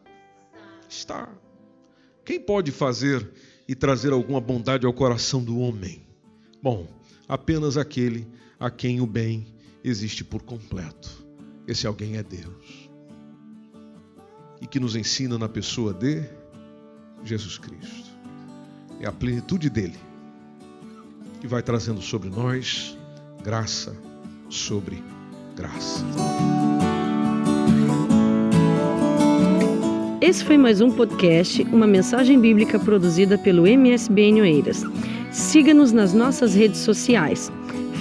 Está. 0.89 1.30
Quem 2.23 2.39
pode 2.39 2.71
fazer 2.71 3.32
e 3.67 3.73
trazer 3.73 4.11
alguma 4.11 4.41
bondade 4.41 4.86
ao 4.86 4.93
coração 4.93 5.43
do 5.43 5.59
homem? 5.59 6.05
Bom, 6.61 6.88
apenas 7.28 7.78
aquele 7.78 8.28
a 8.59 8.69
quem 8.69 9.01
o 9.01 9.07
bem 9.07 9.55
existe 9.90 10.24
por 10.24 10.42
completo. 10.42 11.26
Esse 11.68 11.86
alguém 11.86 12.18
é 12.18 12.24
Deus 12.24 12.90
e 14.62 14.68
que 14.68 14.80
nos 14.80 14.96
ensina 14.96 15.38
na 15.38 15.48
pessoa 15.48 15.94
de 15.94 16.24
Jesus 17.24 17.58
Cristo. 17.58 18.10
É 19.00 19.08
a 19.08 19.12
plenitude 19.12 19.70
dele 19.70 20.00
que 21.40 21.48
vai 21.48 21.62
trazendo 21.62 22.02
sobre 22.02 22.30
nós 22.30 22.98
graça 23.44 23.96
sobre 24.50 25.04
graça. 25.56 26.04
Esse 30.22 30.44
foi 30.44 30.58
mais 30.58 30.82
um 30.82 30.90
podcast, 30.90 31.62
uma 31.64 31.86
mensagem 31.86 32.40
bíblica 32.40 32.80
produzida 32.80 33.38
pelo 33.38 33.68
MSBN 33.68 34.42
Oeiras. 34.42 34.84
Siga-nos 35.32 35.92
nas 35.92 36.14
nossas 36.14 36.56
redes 36.56 36.80
sociais, 36.80 37.52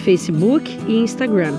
Facebook 0.05 0.71
e 0.89 0.97
Instagram 0.97 1.59